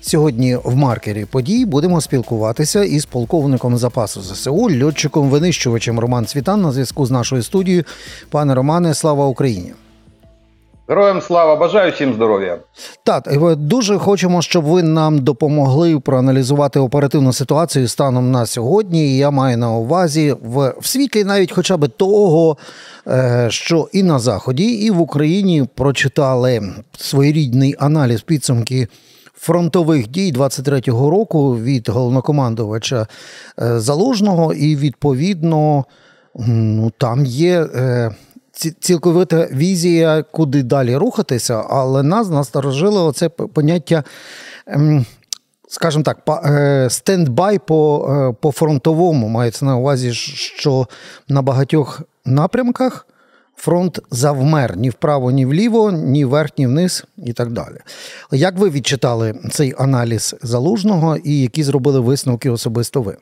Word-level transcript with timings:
Сьогодні 0.00 0.56
в 0.64 0.76
маркері 0.76 1.24
подій 1.24 1.64
будемо 1.64 2.00
спілкуватися 2.00 2.84
із 2.84 3.04
полковником 3.04 3.78
запасу 3.78 4.20
ЗСУ, 4.20 4.70
льотчиком-винищувачем 4.70 5.98
Роман 5.98 6.26
Цвітан 6.26 6.62
на 6.62 6.72
зв'язку 6.72 7.06
з 7.06 7.10
нашою 7.10 7.42
студією. 7.42 7.84
Пане 8.30 8.54
Романе, 8.54 8.94
слава 8.94 9.26
Україні! 9.26 9.72
Героям 10.90 11.20
слава, 11.20 11.56
бажаю 11.56 11.92
всім 11.92 12.14
здоров'я. 12.14 12.58
Так, 13.04 13.28
дуже 13.56 13.98
хочемо, 13.98 14.42
щоб 14.42 14.64
ви 14.64 14.82
нам 14.82 15.18
допомогли 15.18 16.00
проаналізувати 16.00 16.80
оперативну 16.80 17.32
ситуацію 17.32 17.88
станом 17.88 18.30
на 18.30 18.46
сьогодні. 18.46 19.16
Я 19.16 19.30
маю 19.30 19.58
на 19.58 19.72
увазі 19.72 20.36
в, 20.42 20.74
в 20.78 20.86
світлі 20.86 21.24
навіть 21.24 21.52
хоча 21.52 21.76
б 21.76 21.88
того, 21.88 22.56
е, 23.06 23.46
що 23.50 23.88
і 23.92 24.02
на 24.02 24.18
заході, 24.18 24.64
і 24.64 24.90
в 24.90 25.00
Україні 25.00 25.66
прочитали 25.74 26.62
своєрідний 26.96 27.76
аналіз 27.78 28.22
підсумки. 28.22 28.88
Фронтових 29.40 30.08
дій 30.08 30.32
23-го 30.32 31.10
року 31.10 31.56
від 31.56 31.88
головнокомандувача 31.88 33.06
е, 33.62 33.80
Залужного, 33.80 34.54
і 34.54 34.76
відповідно 34.76 35.84
ну 36.46 36.92
там 36.98 37.26
є 37.26 37.62
е, 37.62 38.10
цілковита 38.80 39.48
візія, 39.52 40.22
куди 40.22 40.62
далі 40.62 40.96
рухатися, 40.96 41.64
але 41.70 42.02
нас 42.02 42.28
насторожило 42.28 43.06
оце 43.06 43.28
поняття, 43.28 44.04
ем, 44.66 45.06
скажімо 45.68 46.04
так, 46.04 46.44
е, 46.44 46.90
стендбай 46.90 47.58
по, 47.58 48.36
по 48.40 48.52
фронтовому. 48.52 49.28
Мається 49.28 49.64
на 49.64 49.76
увазі, 49.76 50.12
що 50.12 50.86
на 51.28 51.42
багатьох 51.42 52.02
напрямках 52.24 53.06
фронт 53.59 53.99
завмер 54.11 54.77
ні 54.77 54.89
вправо, 54.89 55.31
ні 55.31 55.45
вліво, 55.45 55.91
ні 55.91 56.25
вверх, 56.25 56.49
ні 56.57 56.67
вниз 56.67 57.05
і 57.17 57.33
так 57.33 57.51
далі. 57.51 57.77
Як 58.31 58.57
ви 58.57 58.69
відчитали 58.69 59.35
цей 59.51 59.75
аналіз 59.77 60.35
залужного 60.41 61.17
і 61.17 61.41
які 61.41 61.63
зробили 61.63 61.99
висновки 61.99 62.49
особисто 62.49 63.01
ви? 63.01 63.17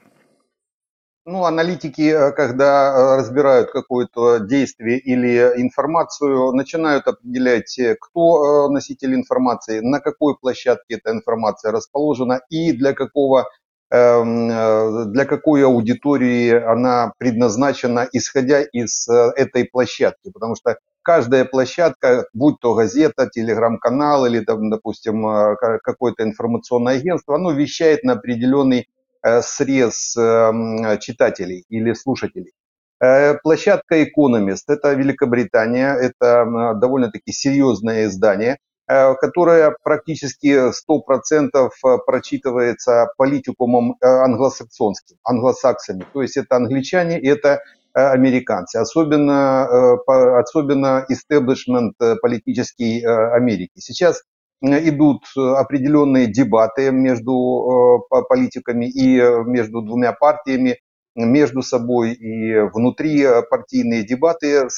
Ну, 1.25 1.45
аналитики, 1.45 2.01
э, 2.01 2.31
когда 2.33 2.91
э, 2.91 3.15
разбирают 3.15 3.71
какое-то 3.71 4.39
действие 4.39 4.99
или 4.99 5.61
информацию, 5.61 6.51
начинают 6.51 7.07
определять, 7.07 7.79
э, 7.79 7.95
кто 7.95 8.67
э, 8.67 8.69
носитель 8.69 9.13
информации, 9.13 9.79
на 9.79 9.99
какой 9.99 10.35
площадке 10.35 10.95
эта 10.95 11.11
информация 11.11 11.71
расположена 11.71 12.41
и 12.49 12.73
для 12.73 12.91
какого 12.91 13.39
эм, 13.39 13.45
э, 13.45 13.66
для 13.90 15.24
какой 15.24 15.64
аудитории 15.64 16.52
она 16.52 17.12
предназначена, 17.18 18.06
исходя 18.12 18.62
из 18.62 19.08
э, 19.08 19.32
этой 19.36 19.64
площадки. 19.64 20.30
Потому 20.30 20.56
что 20.56 20.76
каждая 21.02 21.44
площадка, 21.46 22.26
будь 22.34 22.60
то 22.60 22.74
газета, 22.74 23.30
телеграм-канал 23.30 24.26
или, 24.26 24.44
допустим, 24.46 25.26
э, 25.26 25.56
ка- 25.56 25.78
какое-то 25.82 26.22
информационное 26.24 26.96
агентство, 26.96 27.36
оно 27.36 27.52
вещает 27.52 28.04
на 28.04 28.12
определенный 28.14 28.88
э, 29.22 29.40
срез 29.42 30.14
эм, 30.16 30.98
читателей 31.00 31.64
или 31.70 31.94
слушателей. 31.94 32.52
Э, 33.00 33.34
Площадка 33.42 34.02
Economist– 34.02 34.64
это 34.68 34.92
Великобритания, 34.92 35.94
это 35.94 36.74
довольно-таки 36.80 37.32
серьезное 37.32 38.04
издание, 38.06 38.58
э, 38.88 39.14
которое 39.16 39.76
практически 39.82 40.70
100% 40.70 41.70
прочитывается 42.06 43.08
политикумом 43.16 43.96
э, 44.00 44.06
англосаксонским, 44.06 45.16
англосаксами. 45.24 46.04
То 46.12 46.22
есть 46.22 46.36
это 46.36 46.56
англичане 46.56 47.20
и 47.20 47.28
это 47.28 47.60
э, 47.94 48.00
американцы, 48.00 48.76
особенно, 48.76 49.68
э, 50.08 50.12
особенно 50.40 51.04
истеблишмент 51.08 51.94
э, 52.00 52.16
политический 52.16 53.02
э, 53.02 53.32
Америки. 53.34 53.72
Сейчас 53.78 54.22
э, 54.62 54.88
идут 54.88 55.24
э, 55.36 55.40
определенные 55.40 56.26
дебаты 56.26 56.90
между 56.90 57.32
э, 57.32 58.08
по- 58.08 58.22
политиками 58.22 58.86
и 58.86 59.18
э, 59.20 59.44
между 59.44 59.82
двумя 59.82 60.12
партиями, 60.12 60.78
между 61.14 61.62
собой 61.62 62.12
и 62.12 62.60
внутри 62.72 63.22
э, 63.22 63.42
партийные 63.42 64.04
дебаты 64.04 64.66
э, 64.66 64.68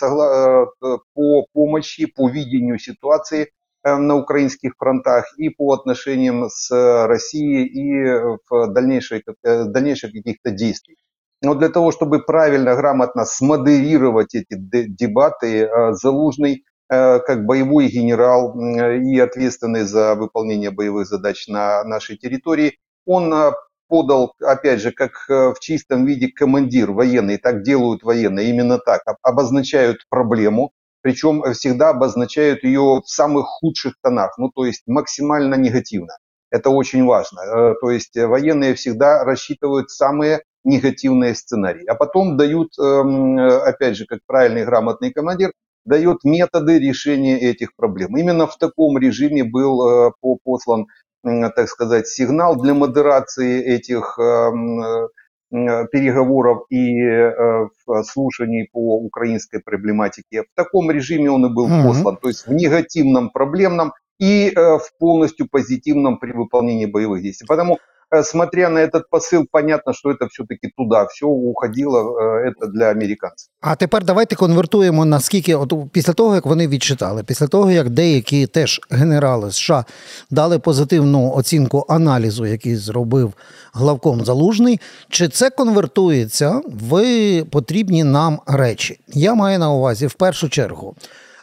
по 1.14 1.46
помощи, 1.52 2.06
по 2.06 2.28
видению 2.28 2.78
ситуации 2.78 3.42
э, 3.44 3.46
на 3.84 4.16
украинских 4.16 4.72
фронтах 4.78 5.26
и 5.38 5.48
по 5.50 5.72
отношениям 5.72 6.48
с 6.50 6.70
э, 6.70 7.06
Россией 7.06 7.66
и 7.66 7.94
э, 8.06 8.36
в 8.48 8.72
дальнейшей, 8.72 9.22
э, 9.44 9.64
дальнейших 9.64 10.12
каких-то 10.12 10.50
действий. 10.50 10.96
Но 11.42 11.54
для 11.54 11.70
того, 11.70 11.90
чтобы 11.90 12.20
правильно, 12.22 12.74
грамотно 12.76 13.24
смодерировать 13.24 14.34
эти 14.34 14.54
де- 14.56 14.86
дебаты, 14.86 15.64
э, 15.64 15.92
Залужный 15.92 16.64
э, 16.90 17.18
как 17.20 17.46
боевой 17.46 17.88
генерал 17.88 18.54
и 18.60 19.18
ответственный 19.18 19.84
за 19.84 20.14
выполнение 20.14 20.70
боевых 20.70 21.06
задач 21.06 21.48
на 21.48 21.82
нашей 21.84 22.16
территории, 22.18 22.78
он 23.06 23.32
э, 23.32 23.52
подал, 23.88 24.34
опять 24.40 24.80
же, 24.80 24.92
как 24.92 25.12
э, 25.28 25.52
в 25.54 25.60
чистом 25.60 26.04
виде 26.04 26.28
командир 26.28 26.92
военный, 26.92 27.38
так 27.38 27.62
делают 27.62 28.02
военные, 28.02 28.50
именно 28.50 28.78
так, 28.78 29.02
об- 29.06 29.16
обозначают 29.22 30.06
проблему, 30.10 30.72
причем 31.02 31.42
всегда 31.54 31.90
обозначают 31.90 32.64
ее 32.64 33.00
в 33.04 33.08
самых 33.08 33.46
худших 33.46 33.94
тонах, 34.02 34.36
ну 34.38 34.50
то 34.54 34.64
есть 34.66 34.82
максимально 34.86 35.54
негативно. 35.54 36.14
Это 36.50 36.70
очень 36.70 37.04
важно. 37.04 37.40
Э, 37.42 37.74
То 37.80 37.90
есть 37.90 38.16
э, 38.16 38.26
военные 38.26 38.74
всегда 38.74 39.24
рассчитывают 39.24 39.90
самые 39.90 40.42
негативные 40.64 41.34
сценарии, 41.34 41.86
а 41.86 41.94
потом 41.94 42.36
дают, 42.36 42.70
эм, 42.78 43.38
э, 43.38 43.58
опять 43.62 43.96
же, 43.96 44.04
как 44.06 44.20
правильный 44.26 44.64
грамотный 44.64 45.12
командир, 45.12 45.52
дает 45.84 46.24
методы 46.24 46.78
решения 46.78 47.38
этих 47.38 47.74
проблем. 47.76 48.16
Именно 48.16 48.46
в 48.46 48.56
таком 48.58 48.98
режиме 48.98 49.44
был 49.44 50.08
э, 50.08 50.12
по- 50.20 50.38
послан, 50.44 50.86
так 51.22 51.68
сказать, 51.68 52.08
сигнал 52.08 52.56
для 52.60 52.74
модерации 52.74 53.62
этих 53.62 54.18
эм, 54.18 54.82
э, 54.82 55.08
переговоров 55.50 56.64
и 56.70 57.00
э, 57.00 57.66
в- 57.86 58.02
слушаний 58.04 58.68
по 58.72 58.96
украинской 58.98 59.60
проблематике. 59.60 60.42
В 60.42 60.54
таком 60.54 60.90
режиме 60.90 61.30
он 61.30 61.46
и 61.46 61.52
был 61.52 61.68
Мгм. 61.68 61.82
послан, 61.88 62.16
то 62.16 62.28
есть 62.28 62.46
в 62.46 62.52
негативном, 62.52 63.30
проблемном 63.30 63.92
и 64.18 64.52
э, 64.54 64.60
в 64.78 64.90
полностью 64.98 65.48
позитивном 65.50 66.18
при 66.18 66.32
выполнении 66.32 66.86
боевых 66.86 67.22
действий. 67.22 67.46
Потому, 67.48 67.74
э, 67.74 67.78
смотря 68.23 68.69
на 68.69 68.79
этот 68.79 69.09
посыл, 69.09 69.45
понятно, 69.51 69.93
что 69.93 70.11
это 70.11 70.27
все-таки 70.27 70.71
туда 70.77 71.05
все 71.07 71.25
уходило, 71.25 72.19
э, 72.19 72.49
это 72.49 72.67
для 72.67 72.89
американцев. 72.89 73.49
А 73.61 73.75
тепер 73.75 74.03
давайте 74.03 74.35
конвертуємо 74.35 75.05
наскільки, 75.05 75.55
от 75.55 75.73
після 75.91 76.13
того, 76.13 76.35
як 76.35 76.45
вони 76.45 76.67
відчитали, 76.67 77.23
після 77.23 77.47
того, 77.47 77.71
як 77.71 77.89
деякі 77.89 78.47
теж 78.47 78.81
генерали 78.89 79.51
США 79.51 79.85
дали 80.29 80.59
позитивну 80.59 81.33
оцінку 81.35 81.85
аналізу, 81.89 82.45
який 82.45 82.75
зробив 82.75 83.33
главком 83.73 84.25
Залужний, 84.25 84.79
чи 85.09 85.27
це 85.27 85.49
конвертується 85.49 86.61
в 86.65 87.43
потрібні 87.43 88.03
нам 88.03 88.39
речі? 88.47 88.99
Я 89.07 89.35
маю 89.35 89.59
на 89.59 89.71
увазі 89.71 90.07
в 90.07 90.13
першу 90.13 90.49
чергу. 90.49 90.95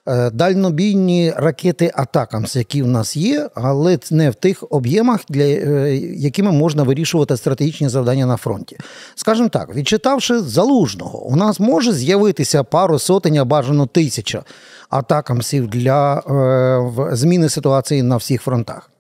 е, 0.07 0.29
Дальнобійні 0.29 1.34
ракети 1.38 1.91
Атакамс, 1.95 2.56
які 2.56 2.84
в 2.84 2.88
нас 2.88 3.18
є, 3.18 3.50
але 3.56 4.00
не 4.12 4.29
в 4.29 4.35
тих 4.35 4.63
об'ємах, 4.69 5.22
для 5.29 5.44
е, 5.44 5.95
якими 5.97 6.51
можна 6.51 6.84
вирішувати 6.84 7.38
стратегічні 7.38 7.90
завдання 7.90 8.25
на 8.25 8.38
фронті. 8.38 8.78
Скажімо 9.16 9.50
так, 9.50 9.75
відчитавши 9.75 10.40
залужного, 10.40 11.25
у 11.25 11.35
нас 11.35 11.59
може 11.59 11.94
з'явитися 11.94 12.63
пару 12.63 13.00
сотень, 13.00 13.38
а 13.38 13.45
бажано 13.45 13.85
тисяча 13.85 14.44
атакамсів 14.90 15.68
для 15.68 16.18
е, 16.18 17.16
зміни 17.16 17.50
ситуації 17.50 18.03
на 18.03 18.18
всіх 18.18 18.41
фронтах. 18.41 18.91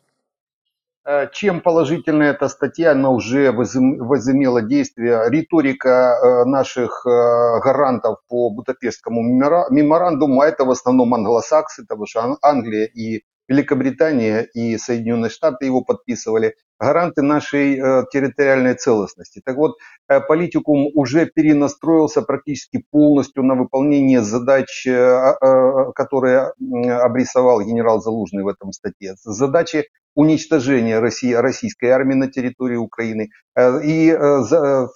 Э, 1.07 1.27
Чем 1.31 1.61
положительна 1.61 2.23
эта 2.23 2.49
статья, 2.49 2.91
она 2.91 3.09
уже 3.11 3.51
возым- 3.53 3.97
возымела 3.99 4.61
действие. 4.61 5.21
Риторика 5.29 5.89
э, 6.21 6.43
наших 6.45 7.05
э, 7.05 7.09
гарантов 7.63 8.17
по 8.27 8.49
Будапештскому 8.49 9.21
мемора- 9.23 9.67
меморандуму, 9.69 10.41
а 10.41 10.47
это 10.47 10.65
в 10.65 10.69
основном 10.71 11.13
англосаксы, 11.13 11.83
потому 11.83 12.07
что 12.07 12.23
Ан- 12.23 12.37
Англия 12.41 12.85
и 12.85 13.23
Великобритания 13.47 14.41
и 14.53 14.77
Соединенные 14.77 15.29
Штаты 15.29 15.65
его 15.65 15.81
подписывали, 15.81 16.55
гаранты 16.79 17.21
нашей 17.21 17.79
э, 17.79 18.03
территориальной 18.11 18.75
целостности. 18.75 19.41
Так 19.43 19.55
вот, 19.57 19.77
э, 20.09 20.19
политикум 20.19 20.87
уже 20.93 21.25
перенастроился 21.25 22.21
практически 22.21 22.83
полностью 22.91 23.43
на 23.43 23.55
выполнение 23.55 24.21
задач, 24.21 24.85
э, 24.85 24.93
а- 24.93 25.91
которые 25.93 26.53
обрисовал 27.01 27.61
генерал 27.61 28.01
Залужный 28.01 28.43
в 28.43 28.47
этом 28.47 28.71
статье. 28.71 29.15
Задачи 29.23 29.85
уничтожения 30.15 30.99
России, 30.99 31.33
российской 31.33 31.87
армии 31.87 32.15
на 32.15 32.27
территории 32.27 32.75
Украины 32.77 33.29
и 33.83 34.17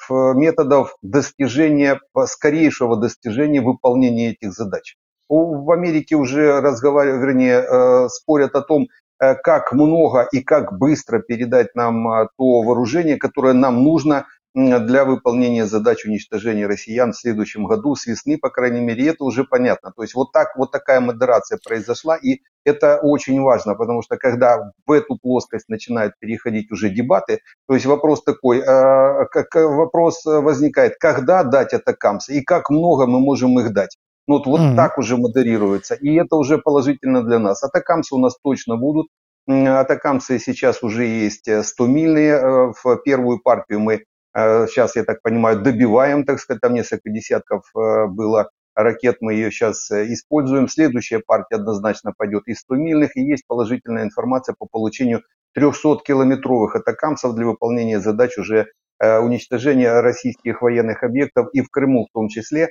методов 0.10 0.96
достижения, 1.04 2.00
скорейшего 2.26 2.98
достижения 2.98 3.62
выполнения 3.62 4.32
этих 4.32 4.52
задач. 4.54 4.96
В 5.34 5.72
Америке 5.72 6.18
уже 6.18 6.60
разговаривают, 6.60 7.24
вернее, 7.24 7.64
э, 7.64 8.10
спорят 8.10 8.54
о 8.54 8.62
том, 8.62 8.90
э, 9.22 9.34
как 9.36 9.72
много 9.72 10.28
и 10.30 10.42
как 10.42 10.78
быстро 10.78 11.20
передать 11.20 11.74
нам 11.74 12.06
э, 12.10 12.28
то 12.38 12.62
вооружение, 12.64 13.16
которое 13.16 13.54
нам 13.54 13.82
нужно 13.82 14.26
для 14.54 15.06
выполнения 15.06 15.66
задач 15.66 16.04
уничтожения 16.04 16.68
россиян 16.68 17.14
в 17.14 17.18
следующем 17.18 17.64
году, 17.64 17.96
с 17.96 18.08
весны, 18.08 18.38
по 18.38 18.50
крайней 18.50 18.82
мере, 18.82 19.08
это 19.08 19.24
уже 19.24 19.46
понятно. 19.46 19.94
То 19.96 20.02
есть 20.02 20.16
вот, 20.16 20.34
так, 20.34 20.58
вот 20.58 20.74
такая 20.74 21.00
модерация 21.00 21.58
произошла, 21.66 22.18
и 22.18 22.42
это 22.66 23.00
очень 23.02 23.40
важно, 23.42 23.76
потому 23.76 24.02
что 24.02 24.18
когда 24.18 24.74
в 24.86 24.92
эту 24.92 25.18
плоскость 25.18 25.70
начинают 25.70 26.16
переходить 26.20 26.70
уже 26.74 26.90
дебаты, 26.90 27.40
то 27.70 27.76
есть 27.76 27.86
вопрос 27.86 28.22
такой, 28.26 28.62
вопрос 28.66 30.26
возникает, 30.26 30.98
когда 31.00 31.46
дать 31.46 31.74
атакамсы 31.74 32.34
и 32.34 32.44
как 32.44 32.70
много 32.70 33.08
мы 33.08 33.22
можем 33.22 33.58
их 33.58 33.72
дать. 33.72 33.98
Ну, 34.28 34.38
вот, 34.38 34.46
вот 34.46 34.62
mm-hmm. 34.62 34.76
так 34.76 34.98
уже 34.98 35.18
модерируется, 35.18 35.96
и 35.96 36.14
это 36.16 36.36
уже 36.36 36.58
положительно 36.58 37.24
для 37.24 37.40
нас. 37.40 37.64
Атакамсы 37.64 38.16
у 38.16 38.20
нас 38.20 38.38
точно 38.42 38.78
будут, 38.78 39.08
атакамсы 39.48 40.40
сейчас 40.40 40.84
уже 40.84 41.06
есть 41.06 41.48
100-мильные, 41.50 42.34
э, 42.34 42.74
в 42.84 42.98
первую 43.04 43.40
партию 43.40 43.80
мы 43.80 44.04
сейчас, 44.34 44.96
я 44.96 45.04
так 45.04 45.22
понимаю, 45.22 45.62
добиваем, 45.62 46.24
так 46.24 46.40
сказать, 46.40 46.62
там 46.62 46.74
несколько 46.74 47.10
десятков 47.10 47.64
э, 47.76 48.06
было 48.08 48.50
ракет, 48.76 49.18
мы 49.22 49.34
ее 49.34 49.52
сейчас 49.52 49.90
э, 49.92 50.12
используем. 50.14 50.68
Следующая 50.68 51.20
партия 51.20 51.56
однозначно 51.56 52.14
пойдет 52.16 52.44
из 52.48 52.64
100-мильных, 52.70 53.10
и 53.16 53.22
есть 53.22 53.46
положительная 53.48 54.04
информация 54.04 54.56
по 54.58 54.66
получению 54.66 55.24
300-километровых 55.58 56.76
атакамсов 56.76 57.36
для 57.36 57.46
выполнения 57.46 58.00
задач 58.00 58.38
уже 58.38 58.60
э, 58.60 58.66
уничтожения 59.02 60.00
российских 60.02 60.62
военных 60.62 61.04
объектов 61.04 61.48
и 61.54 61.62
в 61.62 61.70
Крыму 61.70 62.08
в 62.08 62.14
том 62.14 62.28
числе. 62.28 62.70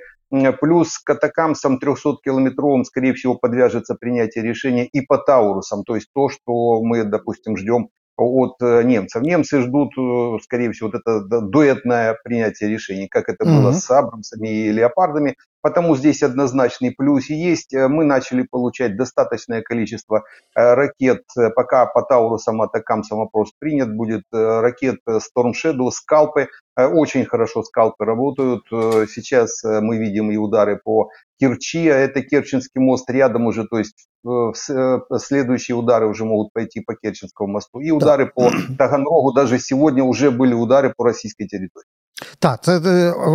Плюс 0.61 0.99
к 0.99 1.11
атакамсам 1.11 1.81
300-километровым, 1.83 2.85
скорее 2.85 3.15
всего, 3.15 3.35
подвяжется 3.35 3.97
принятие 3.97 4.45
решения 4.45 4.87
и 4.87 5.01
по 5.01 5.19
Таурусам, 5.19 5.83
то 5.83 5.97
есть 5.97 6.09
то, 6.15 6.29
что 6.29 6.83
мы, 6.83 7.03
допустим, 7.03 7.57
ждем 7.57 7.89
от 8.21 8.57
э, 8.61 8.83
немцев. 8.83 9.23
Немцы 9.23 9.63
ждут, 9.63 9.93
э, 9.99 10.39
скорее 10.43 10.71
всего, 10.73 10.91
вот 10.91 11.01
это 11.01 11.21
дуэтное 11.41 12.17
принятие 12.23 12.71
решений, 12.71 13.09
как 13.09 13.29
это 13.29 13.45
mm-hmm. 13.45 13.63
было 13.63 13.73
с 13.73 13.91
Абрамсами 13.91 14.49
и 14.49 14.73
Леопардами. 14.73 15.37
Потому 15.63 15.97
здесь 15.97 16.23
однозначный 16.23 16.91
плюс 16.91 17.29
есть. 17.29 17.75
Э, 17.75 17.89
мы 17.89 18.05
начали 18.05 18.43
получать 18.43 18.97
достаточное 18.97 19.63
количество 19.63 20.25
ракет, 20.55 21.25
пока 21.55 21.87
по 21.87 22.03
Таурусам, 22.03 22.63
Атакамсам 22.63 23.19
вопрос 23.19 23.53
принят, 23.59 23.95
будет 23.95 24.25
ракет 24.33 25.01
Storm 25.09 25.53
Shadow, 25.53 25.91
скалпы. 25.91 26.49
Очень 26.77 27.25
хорошо 27.25 27.63
скалпы 27.63 28.05
работают. 28.05 28.65
Сейчас 28.71 29.63
мы 29.65 29.99
видим 29.99 30.31
и 30.31 30.37
удары 30.37 30.81
по 30.83 31.11
Керчи, 31.39 31.89
а 31.89 31.97
это 31.97 32.23
Керченский 32.23 32.81
мост 32.81 33.09
рядом 33.11 33.47
уже, 33.47 33.67
то 33.67 33.79
есть 33.79 34.09
следующие 35.17 35.77
удары 35.77 36.07
уже 36.07 36.25
могут 36.25 36.53
пойти 36.53 36.81
по 36.81 36.95
Керченскому 36.95 37.53
мосту. 37.53 37.81
И 37.81 37.91
удары 37.91 38.27
да. 38.27 38.31
по 38.35 38.51
Таганрогу, 38.79 39.33
даже 39.33 39.59
сегодня 39.59 40.05
уже 40.05 40.31
были 40.31 40.55
удары 40.55 40.93
по 40.95 41.05
российской 41.05 41.47
территории. 41.47 41.87
Так, 42.39 42.65
це 42.65 42.81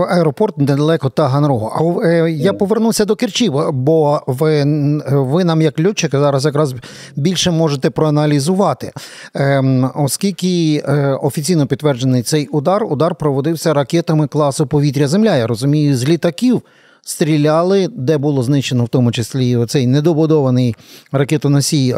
аеропорт 0.10 0.58
недалеко 0.58 1.10
Таганрогу. 1.10 2.00
А 2.04 2.10
я 2.30 2.54
повернуся 2.54 3.06
до 3.06 3.16
Керчі, 3.16 3.50
бо 3.74 4.22
ви 4.28 4.64
ви 5.10 5.44
нам, 5.44 5.62
як 5.62 5.80
льотчик, 5.80 6.12
зараз 6.12 6.46
якраз 6.46 6.76
більше 7.16 7.52
можете 7.52 7.90
проаналізувати. 7.90 8.92
Ем, 9.34 9.92
Оскільки 9.96 10.80
офіційно 11.22 11.68
підтверджений 11.68 12.24
цей 12.24 12.48
удар, 12.48 12.84
удар 12.84 13.16
проводився 13.16 13.74
ракетами 13.74 14.28
класу 14.28 14.68
повітря-Земля. 14.68 15.36
Я 15.38 15.48
розумію, 15.48 15.98
з 15.98 16.06
літаків 16.10 16.62
стріляли, 17.07 17.88
де 17.92 18.18
було 18.18 18.44
знищено 18.44 18.84
в 18.84 18.90
тому 18.90 19.12
числі 19.12 19.66
цей 19.66 19.88
недобудований 19.88 20.75
ракетоносій 21.12 21.94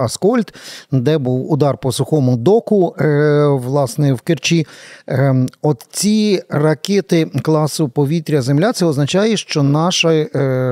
Аскольд, 0.00 0.54
де 0.92 1.18
був 1.18 1.52
удар 1.52 1.78
по 1.78 1.92
сухому 1.92 2.36
доку, 2.36 2.96
е, 3.00 3.46
власне, 3.46 4.12
в 4.12 4.20
Керчі. 4.20 4.66
Е, 5.08 5.46
от 5.62 5.86
ці 5.90 6.42
ракети 6.48 7.26
класу 7.42 7.88
повітря-Земля, 7.88 8.72
це 8.72 8.86
означає, 8.86 9.36
що 9.36 9.62
наша 9.62 10.26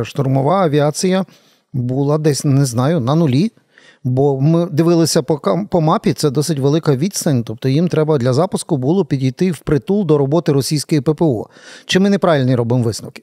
штурмова 0.05 0.65
авіація 0.65 1.25
була 1.73 2.19
десь, 2.19 2.45
не 2.45 2.65
знаю, 2.65 3.01
на 3.01 3.15
нулі. 3.15 3.53
Бо 4.05 4.41
ми 4.41 4.67
дивилися 4.67 5.23
по 5.23 5.41
по 5.71 5.81
мапі, 5.81 6.13
це 6.13 6.31
досить 6.31 6.59
велика 6.59 6.97
відстань. 6.97 7.45
Тобто 7.45 7.69
їм 7.69 7.89
треба 7.89 8.19
для 8.19 8.33
запуску 8.33 8.77
було 8.77 9.05
підійти 9.05 9.51
в 9.51 9.59
притул 9.59 10.07
до 10.07 10.19
роботи 10.19 10.53
російської 10.53 11.01
ППО. 11.01 11.49
Чи 11.87 12.01
ми 12.01 12.11
неправильні 12.11 12.55
робимо 12.55 12.83
висновки? 12.83 13.23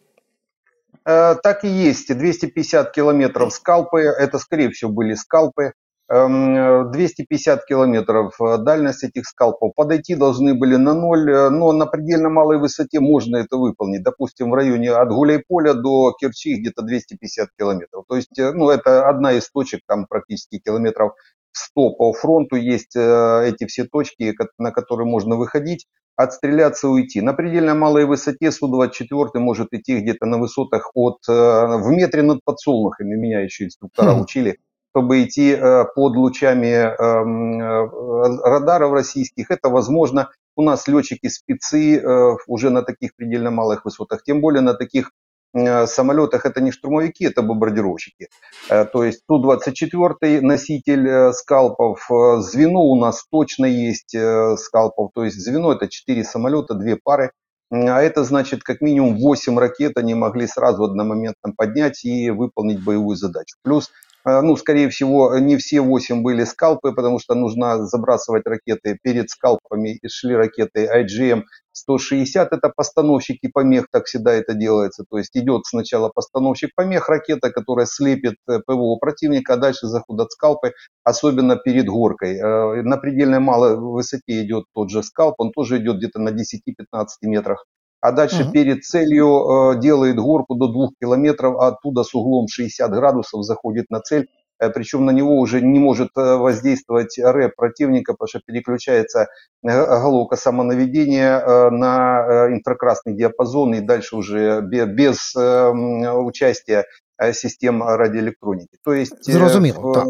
Э, 1.05 1.35
так 1.41 1.63
и 1.63 1.67
есть. 1.67 2.15
250 2.15 2.91
километров 2.91 3.53
скалпы, 3.53 4.01
это 4.01 4.37
скорее 4.39 4.69
всего 4.69 4.91
были 4.91 5.13
скалпы. 5.13 5.73
250 6.09 7.59
эм, 7.59 7.65
километров 7.65 8.35
э, 8.41 8.57
дальность 8.57 9.03
этих 9.03 9.25
скалпов. 9.25 9.71
Подойти 9.75 10.15
должны 10.15 10.53
были 10.53 10.75
на 10.75 10.93
ноль, 10.93 11.31
э, 11.31 11.49
но 11.49 11.71
на 11.71 11.85
предельно 11.85 12.29
малой 12.29 12.57
высоте 12.57 12.99
можно 12.99 13.37
это 13.37 13.55
выполнить. 13.55 14.03
Допустим, 14.03 14.51
в 14.51 14.53
районе 14.53 14.91
от 14.91 15.09
Гуляйполя 15.09 15.73
до 15.73 16.11
Керчи 16.19 16.59
где-то 16.59 16.81
250 16.81 17.49
километров. 17.57 18.03
То 18.09 18.17
есть, 18.17 18.37
ну, 18.37 18.69
это 18.69 19.07
одна 19.07 19.31
из 19.33 19.49
точек, 19.49 19.81
там 19.87 20.05
практически 20.05 20.59
километров 20.59 21.13
100 21.53 21.91
по 21.91 22.13
фронту 22.13 22.55
есть 22.55 22.95
эти 22.95 23.65
все 23.65 23.85
точки, 23.85 24.35
на 24.57 24.71
которые 24.71 25.07
можно 25.07 25.35
выходить 25.35 25.87
отстреляться 26.15 26.87
и 26.87 26.89
уйти. 26.89 27.21
На 27.21 27.33
предельно 27.33 27.75
малой 27.75 28.05
высоте 28.05 28.51
Су-24 28.51 29.29
может 29.35 29.69
идти 29.71 29.99
где-то 29.99 30.25
на 30.25 30.37
высотах 30.37 30.91
от, 30.93 31.19
э, 31.27 31.31
в 31.31 31.89
метре 31.89 32.21
над 32.21 32.43
подсолнухами, 32.43 33.15
меня 33.15 33.41
еще 33.41 33.65
инструктора 33.65 34.13
хм. 34.13 34.21
учили, 34.21 34.57
чтобы 34.91 35.23
идти 35.23 35.51
э, 35.51 35.85
под 35.95 36.15
лучами 36.15 36.67
эм, 36.67 37.61
э, 37.61 38.39
радаров 38.43 38.93
российских. 38.93 39.51
Это 39.51 39.69
возможно. 39.69 40.29
У 40.55 40.63
нас 40.63 40.87
летчики 40.87 41.27
спецы 41.27 42.03
уже 42.45 42.71
на 42.71 42.81
таких 42.81 43.15
предельно 43.15 43.51
малых 43.51 43.85
высотах, 43.85 44.21
тем 44.21 44.41
более 44.41 44.61
на 44.61 44.73
таких 44.73 45.11
Э, 45.11 45.20
самолетах 45.53 46.45
это 46.45 46.61
не 46.61 46.71
штурмовики, 46.71 47.25
это 47.25 47.41
бомбардировщики. 47.41 48.29
Э, 48.69 48.85
то 48.85 49.03
есть 49.03 49.25
Ту-24 49.27 50.41
носитель 50.41 51.07
э, 51.07 51.33
скалпов, 51.33 52.07
звено 52.39 52.81
у 52.81 52.95
нас 52.99 53.25
точно 53.29 53.65
есть 53.65 54.15
скалпов, 54.57 55.11
то 55.13 55.23
есть 55.23 55.37
звено 55.37 55.73
это 55.73 55.87
4 55.87 56.23
самолета, 56.23 56.73
2 56.73 56.97
пары. 57.03 57.31
А 57.69 58.01
это 58.01 58.23
значит, 58.25 58.63
как 58.63 58.81
минимум 58.81 59.17
8 59.17 59.57
ракет 59.57 59.97
они 59.97 60.13
могли 60.13 60.45
сразу 60.45 60.83
одномоментно 60.83 61.53
поднять 61.55 62.03
и 62.03 62.29
выполнить 62.29 62.83
боевую 62.83 63.15
задачу. 63.15 63.55
Плюс 63.63 63.89
ну, 64.23 64.55
скорее 64.55 64.89
всего, 64.89 65.37
не 65.39 65.57
все 65.57 65.81
8 65.81 66.21
были 66.21 66.43
скалпы, 66.43 66.91
потому 66.91 67.19
что 67.19 67.33
нужно 67.33 67.85
забрасывать 67.87 68.45
ракеты. 68.45 68.97
Перед 69.01 69.29
скалпами 69.29 69.99
шли 70.07 70.35
ракеты 70.35 70.85
IGM 70.85 71.43
160 71.81 72.51
это 72.51 72.71
постановщики 72.75 73.47
помех, 73.47 73.87
так 73.91 74.05
всегда 74.05 74.33
это 74.33 74.53
делается. 74.53 75.03
То 75.09 75.17
есть 75.17 75.35
идет 75.35 75.65
сначала 75.65 76.09
постановщик 76.09 76.71
помех, 76.75 77.09
ракета, 77.09 77.51
которая 77.51 77.85
слепит 77.85 78.35
э, 78.47 78.59
ПВО 78.65 78.97
противника, 78.97 79.53
а 79.53 79.57
дальше 79.57 79.87
заходят 79.87 80.31
скалпы, 80.31 80.73
особенно 81.03 81.55
перед 81.55 81.87
горкой. 81.87 82.37
Э, 82.37 82.81
на 82.83 82.97
предельно 82.97 83.39
малой 83.39 83.77
высоте 83.77 84.43
идет 84.43 84.65
тот 84.73 84.89
же 84.89 85.03
скалп, 85.03 85.35
он 85.39 85.51
тоже 85.51 85.77
идет 85.77 85.97
где-то 85.97 86.19
на 86.19 86.29
10-15 86.29 87.07
метрах. 87.23 87.65
А 88.01 88.11
дальше 88.11 88.43
угу. 88.43 88.51
перед 88.51 88.83
целью 88.83 89.75
э, 89.75 89.79
делает 89.79 90.17
горку 90.17 90.55
до 90.55 90.67
2 90.67 90.89
километров, 90.99 91.55
а 91.59 91.67
оттуда 91.67 92.03
с 92.03 92.13
углом 92.15 92.47
60 92.47 92.91
градусов 92.91 93.43
заходит 93.43 93.85
на 93.89 93.99
цель 93.99 94.27
причем 94.69 95.05
на 95.05 95.11
него 95.11 95.37
уже 95.39 95.61
не 95.61 95.79
может 95.79 96.09
э, 96.17 96.35
воздействовать 96.35 97.17
рэп 97.17 97.55
противника, 97.55 98.13
потому 98.13 98.27
что 98.27 98.39
переключается 98.45 99.27
э, 99.63 99.67
головка 100.01 100.35
самонаведения 100.35 101.39
на 101.69 102.47
инфракрасный 102.51 103.15
диапазон 103.15 103.73
и 103.75 103.81
дальше 103.81 104.15
уже 104.15 104.61
без 104.61 105.35
участия 105.35 106.85
систем 107.33 107.83
радиоэлектроники. 107.83 108.77
То 108.83 108.93
есть 108.93 109.23
Зрозуміло, 109.23 109.93
так. 109.93 110.07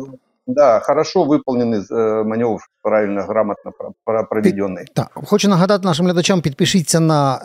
Да, 0.56 0.80
хорошо 0.80 1.24
выполнений 1.24 1.82
маневр, 2.24 2.60
правильно, 2.82 3.22
грамотно 3.22 3.72
проведений. 4.30 4.86
Так, 4.94 5.08
хочу 5.26 5.50
нагадати 5.50 5.88
нашим 5.88 6.06
глядачам, 6.06 6.42
підпишіться 6.42 7.00
на 7.00 7.40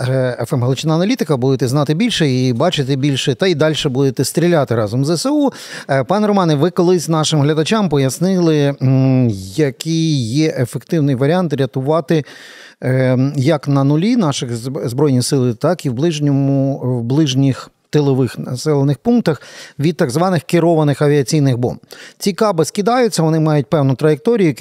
FM 0.51 0.61
Галичина 0.61 0.95
Аналітика, 0.95 1.37
будете 1.37 1.69
знати 1.69 1.95
більше 1.95 2.29
і 2.29 2.53
бачити 2.53 2.97
більше, 2.97 3.35
та 3.35 3.47
й 3.47 3.55
далі 3.55 3.75
будете 3.85 4.25
стріляти 4.25 4.75
разом 4.75 5.05
з 5.05 5.17
ЗСУ. 5.17 5.53
Пане 6.09 6.27
Романе, 6.27 6.55
ви 6.55 6.71
колись 6.71 7.09
нашим 7.09 7.41
глядачам 7.41 7.89
пояснили, 7.89 8.75
який 9.57 10.33
є 10.35 10.55
ефективний 10.59 11.15
варіант 11.15 11.53
рятувати 11.53 12.25
як 13.37 13.69
на 13.69 13.85
нулі 13.85 14.17
наших 14.17 14.57
збройні 14.89 15.23
сили, 15.23 15.55
так 15.55 15.87
і 15.87 15.91
в 15.91 15.93
ближньому 15.93 16.79
в 16.79 17.03
ближніх 17.03 17.71
тилових 17.97 18.39
населених 18.39 18.99
пунктах 18.99 19.43
від 19.79 19.97
так 19.97 20.11
званих 20.11 20.43
керованих 20.43 21.03
авіаційних 21.03 21.59
бомб. 21.59 21.79
Ці 22.19 22.33
каби 22.33 22.65
скидаються, 22.65 23.23
вони 23.23 23.41
мають 23.41 23.67
певну 23.67 23.95
траєкторію, 23.95 24.55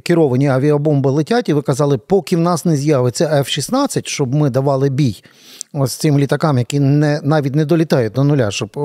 керовані 0.00 0.46
авіабомби 0.46 1.10
летять, 1.10 1.48
і 1.48 1.52
ви 1.52 1.62
казали, 1.62 1.98
поки 1.98 2.36
в 2.36 2.40
нас 2.40 2.64
не 2.64 2.76
з'явиться 2.76 3.24
F-16, 3.24 4.06
щоб 4.06 4.34
ми 4.34 4.50
давали 4.50 4.88
бій 4.88 5.22
ось 5.80 5.92
цим 5.92 6.18
літакам, 6.18 6.58
які 6.58 6.80
не 6.80 7.20
навіть 7.22 7.54
не 7.54 7.64
долітають 7.64 8.12
до 8.12 8.24
нуля, 8.24 8.50
щоб 8.50 8.70
е, 8.76 8.80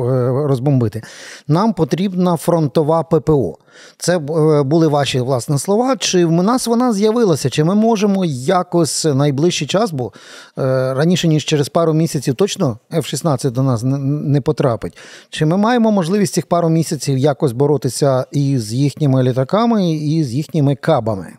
розбомбити. 0.47 1.01
Нам 1.47 1.73
потрібна 1.73 2.37
фронтова 2.37 3.03
ППО. 3.03 3.57
Це 3.97 4.17
е, 4.17 4.63
були 4.63 4.87
ваші 4.87 5.19
власне 5.19 5.59
слова. 5.59 5.95
Чи 5.97 6.25
в 6.25 6.31
нас 6.31 6.67
вона 6.67 6.93
з'явилася? 6.93 7.49
Чи 7.49 7.63
ми 7.63 7.75
можемо 7.75 8.25
якось 8.25 9.05
найближчий 9.05 9.67
час, 9.67 9.91
бо 9.91 10.13
е, 10.57 10.93
раніше 10.93 11.27
ніж 11.27 11.45
через 11.45 11.69
пару 11.69 11.93
місяців 11.93 12.35
точно 12.35 12.77
F-16 12.91 13.51
до 13.51 13.63
нас 13.63 13.81
не 13.83 14.41
потрапить? 14.41 14.97
Чи 15.29 15.45
ми 15.45 15.57
маємо 15.57 15.91
можливість 15.91 16.33
цих 16.33 16.45
пару 16.45 16.69
місяців 16.69 17.17
якось 17.17 17.51
боротися 17.51 18.25
із 18.31 18.73
їхніми 18.73 19.23
літаками 19.23 19.91
і 19.91 20.23
з 20.23 20.33
їхніми 20.33 20.75
кабами? 20.75 21.33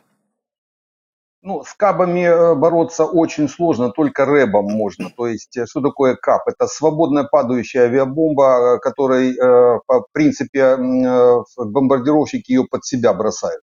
Ну, 1.46 1.62
с 1.62 1.74
кабами 1.74 2.20
э, 2.20 2.54
бороться 2.54 3.04
очень 3.04 3.50
сложно, 3.50 3.90
только 3.90 4.24
рэбом 4.24 4.64
можно. 4.64 5.10
То 5.14 5.26
есть, 5.26 5.54
э, 5.58 5.66
что 5.66 5.82
такое 5.82 6.16
каб? 6.16 6.40
Это 6.48 6.66
свободная 6.66 7.24
падающая 7.24 7.82
авиабомба, 7.82 8.76
э, 8.76 8.78
которой, 8.78 9.34
в 9.34 10.06
принципе, 10.12 10.76
бомбардировщики 11.58 12.50
ее 12.50 12.64
под 12.64 12.86
себя 12.86 13.12
бросают. 13.12 13.60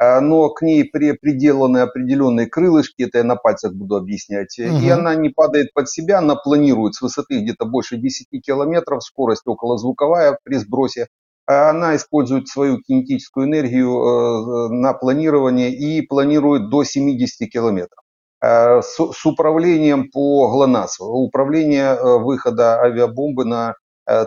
Но 0.00 0.48
к 0.50 0.62
ней 0.62 0.84
приделаны 0.84 1.78
определенные 1.78 2.46
крылышки, 2.46 3.02
это 3.02 3.18
я 3.18 3.24
на 3.24 3.36
пальцах 3.36 3.74
буду 3.74 3.96
объяснять. 3.96 4.56
Угу. 4.58 4.78
И 4.78 4.88
она 4.88 5.14
не 5.16 5.28
падает 5.28 5.74
под 5.74 5.90
себя, 5.90 6.18
она 6.18 6.36
планирует 6.36 6.94
с 6.94 7.02
высоты 7.02 7.40
где-то 7.40 7.66
больше 7.66 7.98
10 7.98 8.28
километров, 8.40 9.02
скорость 9.02 9.42
околозвуковая 9.46 10.38
при 10.44 10.54
сбросе 10.54 11.08
она 11.48 11.96
использует 11.96 12.46
свою 12.48 12.78
кинетическую 12.78 13.46
энергию 13.46 13.88
э, 13.88 14.68
на 14.68 14.92
планирование 14.92 15.74
и 15.74 16.02
планирует 16.02 16.68
до 16.68 16.84
70 16.84 17.50
километров. 17.50 18.04
Э, 18.42 18.82
с, 18.82 18.98
с 18.98 19.26
управлением 19.26 20.10
по 20.10 20.50
ГЛОНАСС. 20.50 21.00
Управление 21.00 21.94
э, 21.94 22.18
выхода 22.18 22.80
авиабомбы 22.80 23.44
на 23.44 23.74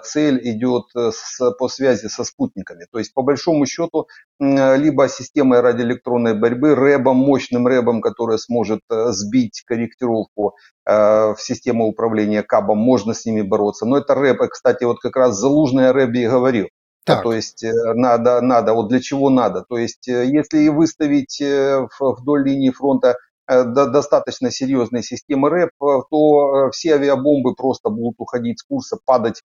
цель 0.03 0.39
идет 0.47 0.83
с, 0.93 1.39
по 1.57 1.67
связи 1.67 2.05
со 2.05 2.23
спутниками. 2.23 2.85
То 2.91 2.99
есть, 2.99 3.15
по 3.15 3.23
большому 3.23 3.65
счету, 3.65 4.05
либо 4.39 5.09
системой 5.09 5.61
радиоэлектронной 5.61 6.35
борьбы, 6.35 6.75
рэбом, 6.75 7.17
мощным 7.17 7.65
рэбом, 7.65 7.99
который 8.01 8.37
сможет 8.37 8.81
сбить 8.91 9.63
корректировку 9.65 10.53
в 10.85 11.35
систему 11.39 11.87
управления 11.87 12.43
КАБом, 12.43 12.77
можно 12.77 13.15
с 13.15 13.25
ними 13.25 13.41
бороться. 13.41 13.87
Но 13.87 13.97
это 13.97 14.13
рэб, 14.13 14.37
кстати, 14.51 14.83
вот 14.83 14.99
как 14.99 15.15
раз 15.15 15.39
Залужный 15.39 15.89
о 15.89 15.93
рэбе 15.93 16.25
и 16.25 16.27
говорил. 16.27 16.67
Так. 17.03 17.23
То 17.23 17.33
есть 17.33 17.63
э, 17.63 17.71
надо, 17.95 18.41
надо, 18.41 18.73
вот 18.73 18.89
для 18.89 18.99
чего 18.99 19.29
надо. 19.29 19.63
То 19.67 19.77
есть 19.77 20.07
э, 20.07 20.25
если 20.25 20.67
выставить 20.67 21.41
э, 21.41 21.87
вдоль 21.99 22.47
линии 22.47 22.69
фронта 22.69 23.17
достаточно 23.47 24.49
серьезные 24.49 25.03
системы 25.03 25.49
РЭП, 25.49 25.71
то 26.09 26.69
все 26.71 26.93
авиабомбы 26.93 27.53
просто 27.53 27.89
будут 27.89 28.15
уходить 28.19 28.59
с 28.59 28.63
курса, 28.63 28.97
падать 29.03 29.41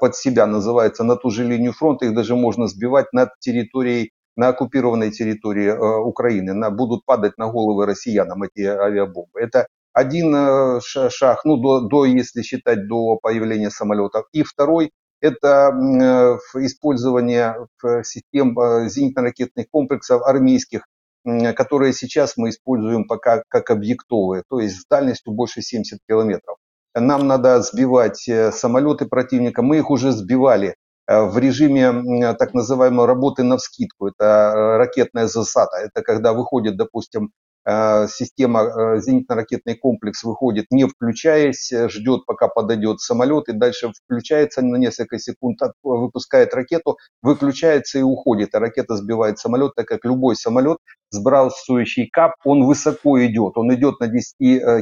под 0.00 0.16
себя, 0.16 0.46
называется, 0.46 1.04
на 1.04 1.16
ту 1.16 1.28
же 1.28 1.44
линию 1.44 1.72
фронта. 1.74 2.06
Их 2.06 2.14
даже 2.14 2.34
можно 2.34 2.66
сбивать 2.66 3.12
над 3.12 3.30
территорией, 3.40 4.12
на 4.36 4.48
оккупированной 4.48 5.10
территории 5.10 5.70
Украины. 5.70 6.54
На, 6.54 6.70
будут 6.70 7.04
падать 7.04 7.36
на 7.36 7.48
головы 7.48 7.84
россиянам 7.84 8.42
эти 8.44 8.62
авиабомбы. 8.62 9.38
Это 9.38 9.66
один 9.92 10.80
шаг, 10.80 11.44
ну, 11.44 11.58
до, 11.58 11.80
до, 11.80 12.06
если 12.06 12.40
считать 12.40 12.86
до 12.86 13.16
появления 13.16 13.70
самолетов. 13.70 14.28
И 14.32 14.44
второй, 14.44 14.92
это 15.22 15.70
э, 15.72 16.64
использование 16.66 17.68
систем 18.02 18.58
э, 18.58 18.88
зенитно-ракетных 18.88 19.66
комплексов 19.70 20.22
армейских, 20.22 20.82
которые 21.54 21.92
сейчас 21.92 22.36
мы 22.36 22.50
используем 22.50 23.06
пока 23.06 23.44
как 23.48 23.70
объектовые, 23.70 24.42
то 24.50 24.58
есть 24.58 24.80
с 24.80 24.86
дальностью 24.86 25.32
больше 25.32 25.62
70 25.62 26.00
километров. 26.08 26.56
Нам 26.94 27.28
надо 27.28 27.62
сбивать 27.62 28.28
э, 28.28 28.50
самолеты 28.50 29.06
противника, 29.06 29.62
мы 29.62 29.78
их 29.78 29.90
уже 29.90 30.10
сбивали 30.10 30.74
в 31.08 31.36
режиме 31.38 32.32
так 32.34 32.54
называемой 32.54 33.06
работы 33.06 33.42
на 33.42 33.56
вскидку. 33.56 34.06
Это 34.06 34.76
ракетная 34.78 35.26
засада. 35.26 35.78
Это 35.78 36.00
когда 36.00 36.32
выходит, 36.32 36.76
допустим, 36.76 37.32
система, 37.64 38.62
э, 38.62 39.00
зенитно-ракетный 39.00 39.76
комплекс 39.76 40.24
выходит, 40.24 40.66
не 40.70 40.86
включаясь, 40.88 41.70
э, 41.72 41.88
ждет, 41.88 42.26
пока 42.26 42.48
подойдет 42.48 43.00
самолет, 43.00 43.48
и 43.48 43.52
дальше 43.52 43.92
включается 44.04 44.62
на 44.62 44.76
несколько 44.76 45.18
секунд, 45.18 45.60
выпускает 45.82 46.54
ракету, 46.54 46.98
выключается 47.22 47.98
и 47.98 48.02
уходит. 48.02 48.54
А 48.54 48.58
ракета 48.58 48.96
сбивает 48.96 49.38
самолет, 49.38 49.74
так 49.76 49.86
как 49.86 50.04
любой 50.04 50.34
самолет, 50.34 50.78
сбрасывающий 51.12 52.08
кап, 52.10 52.32
он 52.44 52.64
высоко 52.64 53.24
идет. 53.24 53.56
Он 53.56 53.72
идет 53.74 54.00
на 54.00 54.08
10 54.08 54.36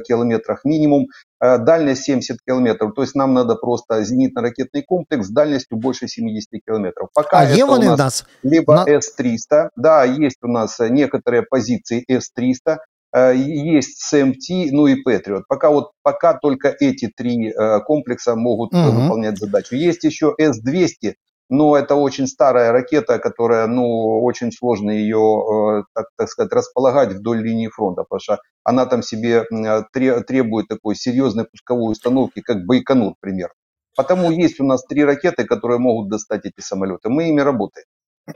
километрах 0.06 0.64
минимум, 0.64 1.06
дальность 1.40 2.04
70 2.04 2.38
километров. 2.46 2.94
То 2.94 3.02
есть 3.02 3.14
нам 3.14 3.34
надо 3.34 3.56
просто 3.56 4.02
зенитно-ракетный 4.02 4.82
комплекс 4.86 5.26
с 5.26 5.30
дальностью 5.30 5.78
больше 5.78 6.08
70 6.08 6.48
километров. 6.66 7.08
Пока 7.14 7.40
а 7.40 7.44
это 7.44 7.66
у 7.66 7.76
нас, 7.76 7.98
нас 7.98 8.24
либо 8.42 8.74
на... 8.74 8.86
С-300, 8.86 9.70
да, 9.76 10.04
есть 10.04 10.38
у 10.42 10.48
нас 10.48 10.78
некоторые 10.80 11.42
позиции 11.42 12.04
С-300, 12.08 12.78
Э, 13.12 13.34
есть 13.34 14.00
CMT, 14.12 14.68
ну 14.70 14.86
и 14.86 14.96
Patriot. 15.02 15.42
Пока 15.48 15.70
вот 15.70 15.92
пока 16.02 16.34
только 16.34 16.74
эти 16.78 17.08
три 17.08 17.50
э, 17.50 17.80
комплекса 17.80 18.36
могут 18.36 18.72
угу. 18.72 18.90
выполнять 18.90 19.38
задачу. 19.38 19.74
Есть 19.74 20.04
еще 20.04 20.34
S200, 20.40 21.14
но 21.50 21.76
это 21.76 21.96
очень 21.96 22.26
старая 22.26 22.72
ракета, 22.72 23.18
которая, 23.18 23.66
ну, 23.66 24.22
очень 24.22 24.52
сложно 24.52 24.90
ее, 24.90 25.84
так, 25.94 26.06
так 26.16 26.28
сказать, 26.28 26.52
располагать 26.52 27.12
вдоль 27.12 27.42
линии 27.42 27.68
фронта, 27.68 28.04
потому 28.08 28.20
что 28.20 28.38
она 28.64 28.86
там 28.86 29.02
себе 29.02 29.44
требует 29.92 30.68
такой 30.68 30.94
серьезной 30.94 31.44
пусковой 31.44 31.92
установки, 31.92 32.40
как 32.40 32.64
Байконур, 32.64 33.14
например. 33.20 33.50
Потому 33.96 34.30
есть 34.30 34.60
у 34.60 34.64
нас 34.64 34.84
три 34.84 35.04
ракеты, 35.04 35.44
которые 35.44 35.78
могут 35.78 36.08
достать 36.08 36.46
эти 36.46 36.60
самолеты. 36.60 37.08
Мы 37.10 37.28
ими 37.28 37.40
работаем. 37.40 37.86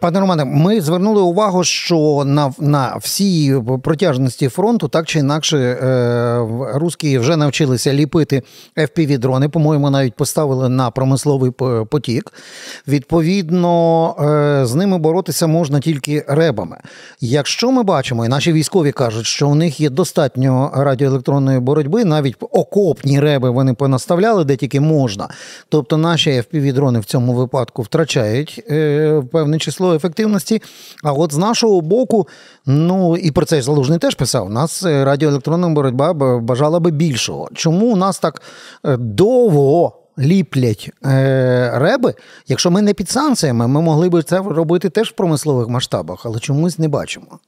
Пане 0.01 0.21
Романе, 0.21 0.45
ми 0.45 0.81
звернули 0.81 1.23
увагу, 1.23 1.65
що 1.65 2.23
на 2.27 2.53
на 2.59 2.97
всій 2.97 3.55
протяжності 3.83 4.49
фронту 4.49 4.89
так 4.89 5.07
чи 5.07 5.19
інакше 5.19 5.59
е, 5.59 6.39
русські 6.75 7.19
вже 7.19 7.37
навчилися 7.37 7.93
ліпити 7.93 8.43
fpv 8.77 9.19
дрони 9.19 9.49
По-моєму, 9.49 9.91
навіть 9.91 10.15
поставили 10.15 10.69
на 10.69 10.91
промисловий 10.91 11.51
потік. 11.91 12.33
Відповідно, 12.89 14.15
е, 14.21 14.67
з 14.67 14.75
ними 14.75 14.99
боротися 14.99 15.47
можна 15.47 15.81
тільки 15.81 16.25
ребами. 16.29 16.77
Якщо 17.21 17.73
ми 17.73 17.83
бачимо, 17.83 18.25
і 18.25 18.29
наші 18.29 18.53
військові 18.53 18.93
кажуть, 18.93 19.27
що 19.27 19.49
у 19.49 19.55
них 19.55 19.81
є 19.81 19.91
достатньо 19.91 20.71
радіоелектронної 20.75 21.61
боротьби, 21.61 22.05
навіть 22.05 22.37
окопні 22.41 23.21
реби 23.21 23.51
вони 23.51 23.75
понаставляли, 23.75 24.45
де 24.45 24.57
тільки 24.57 24.81
можна. 24.81 25.29
Тобто 25.69 25.97
наші 25.97 26.31
fpv 26.31 26.73
дрони 26.73 27.01
в 27.01 27.05
цьому 27.05 27.33
випадку 27.33 27.83
втрачають 27.83 28.65
е, 28.71 29.23
певне 29.33 29.59
число 29.59 29.84
число 29.84 29.96
ефективності. 29.96 30.62
А 31.04 31.14
от 31.14 31.34
з 31.34 31.38
нашого 31.38 31.82
боку, 31.82 32.28
ну 32.66 33.18
і 33.18 33.32
про 33.32 33.46
це 33.46 33.56
ж 33.56 33.62
залужний 33.62 34.00
теж 34.00 34.16
писав: 34.16 34.46
у 34.46 34.50
нас 34.50 34.84
е, 34.84 35.06
радіоелектронна 35.06 35.70
боротьба 35.70 36.14
бажала 36.40 36.80
би 36.80 36.92
більшого. 36.92 37.50
Чому 37.54 37.86
у 37.86 37.96
нас 37.96 38.20
так 38.20 38.42
е, 38.86 38.98
довго? 38.98 39.96
Ліплять 40.20 40.92
е, 41.06 41.72
реби, 41.76 42.14
якщо 42.48 42.72
ми 42.72 42.82
не 42.82 42.94
під 42.94 43.10
санкціями, 43.10 43.68
ми 43.68 43.82
могли 43.82 44.10
б 44.10 44.24
це 44.24 44.38
робити 44.38 44.90
теж 44.90 45.10
в 45.10 45.16
промислових 45.16 45.68
масштабах, 45.68 46.26
але 46.26 46.40
чомусь 46.40 46.80
не 46.80 46.88
бачимо. 46.88 47.40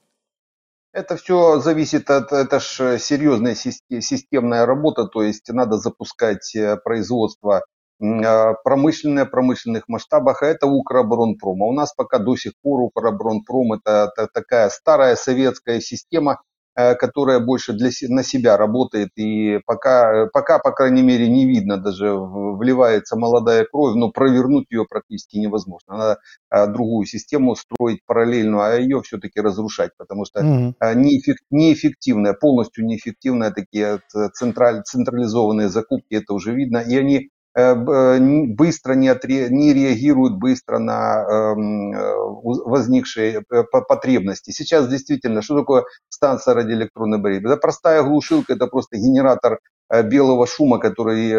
Это 0.93 1.15
все 1.15 1.59
зависит 1.61 2.09
от, 2.09 2.33
это 2.33 2.59
же 2.59 2.99
серьезная 2.99 3.55
системная 3.55 4.65
работа, 4.65 5.05
то 5.05 5.23
есть 5.23 5.47
надо 5.49 5.77
запускать 5.77 6.53
э, 6.55 6.77
производство 6.83 7.63
а, 8.00 8.54
промышленная, 8.62 9.24
промышленных 9.24 9.88
масштабах, 9.88 10.42
а 10.42 10.46
это 10.46 10.66
Укроборонпром. 10.66 11.62
А 11.62 11.66
у 11.66 11.72
нас 11.72 11.94
пока 11.94 12.18
до 12.18 12.36
сих 12.36 12.52
пор 12.62 12.82
Укроборонпром 12.82 13.74
это, 13.74 14.12
это 14.16 14.28
такая 14.32 14.68
старая 14.68 15.16
советская 15.16 15.80
система, 15.80 16.42
э, 16.74 16.94
которая 16.94 17.40
больше 17.40 17.72
для, 17.72 17.88
на 18.08 18.22
себя 18.22 18.58
работает. 18.58 19.08
И 19.16 19.60
пока, 19.64 20.26
пока, 20.30 20.58
по 20.58 20.72
крайней 20.72 21.00
мере, 21.00 21.26
не 21.26 21.46
видно, 21.46 21.78
даже 21.78 22.12
вливается 22.14 23.16
молодая 23.16 23.64
кровь, 23.64 23.94
но 23.94 24.10
провернуть 24.10 24.66
ее 24.70 24.84
практически 24.84 25.38
невозможно. 25.38 25.96
Надо 25.96 26.18
а, 26.50 26.66
другую 26.66 27.06
систему 27.06 27.56
строить 27.56 28.00
параллельно, 28.04 28.66
а 28.66 28.74
ее 28.74 29.00
все-таки 29.00 29.40
разрушать, 29.40 29.92
потому 29.96 30.26
что 30.26 30.40
mm-hmm. 30.40 31.34
неэффективная, 31.50 32.34
полностью 32.34 32.84
неэффективные 32.84 33.52
такие 33.52 34.00
централь, 34.34 34.82
централизованные 34.82 35.70
закупки, 35.70 36.14
это 36.14 36.34
уже 36.34 36.52
видно. 36.52 36.78
И 36.78 36.94
они 36.94 37.16
Э, 37.18 37.22
э, 37.22 37.35
быстро 37.56 38.92
не, 38.92 39.08
отре, 39.08 39.48
не 39.48 39.72
реагируют 39.72 40.36
быстро 40.36 40.78
на 40.78 41.24
эм, 41.24 41.92
э, 41.94 42.14
возникшие 42.42 43.42
потребности. 43.88 44.50
Сейчас 44.50 44.88
действительно, 44.88 45.40
что 45.40 45.58
такое 45.58 45.84
станция 46.10 46.54
радиоэлектронной 46.54 47.18
борьбы? 47.18 47.48
Это 47.48 47.56
простая 47.56 48.02
глушилка, 48.02 48.52
это 48.52 48.66
просто 48.66 48.98
генератор 48.98 49.60
белого 50.04 50.46
шума, 50.46 50.78
который, 50.78 51.30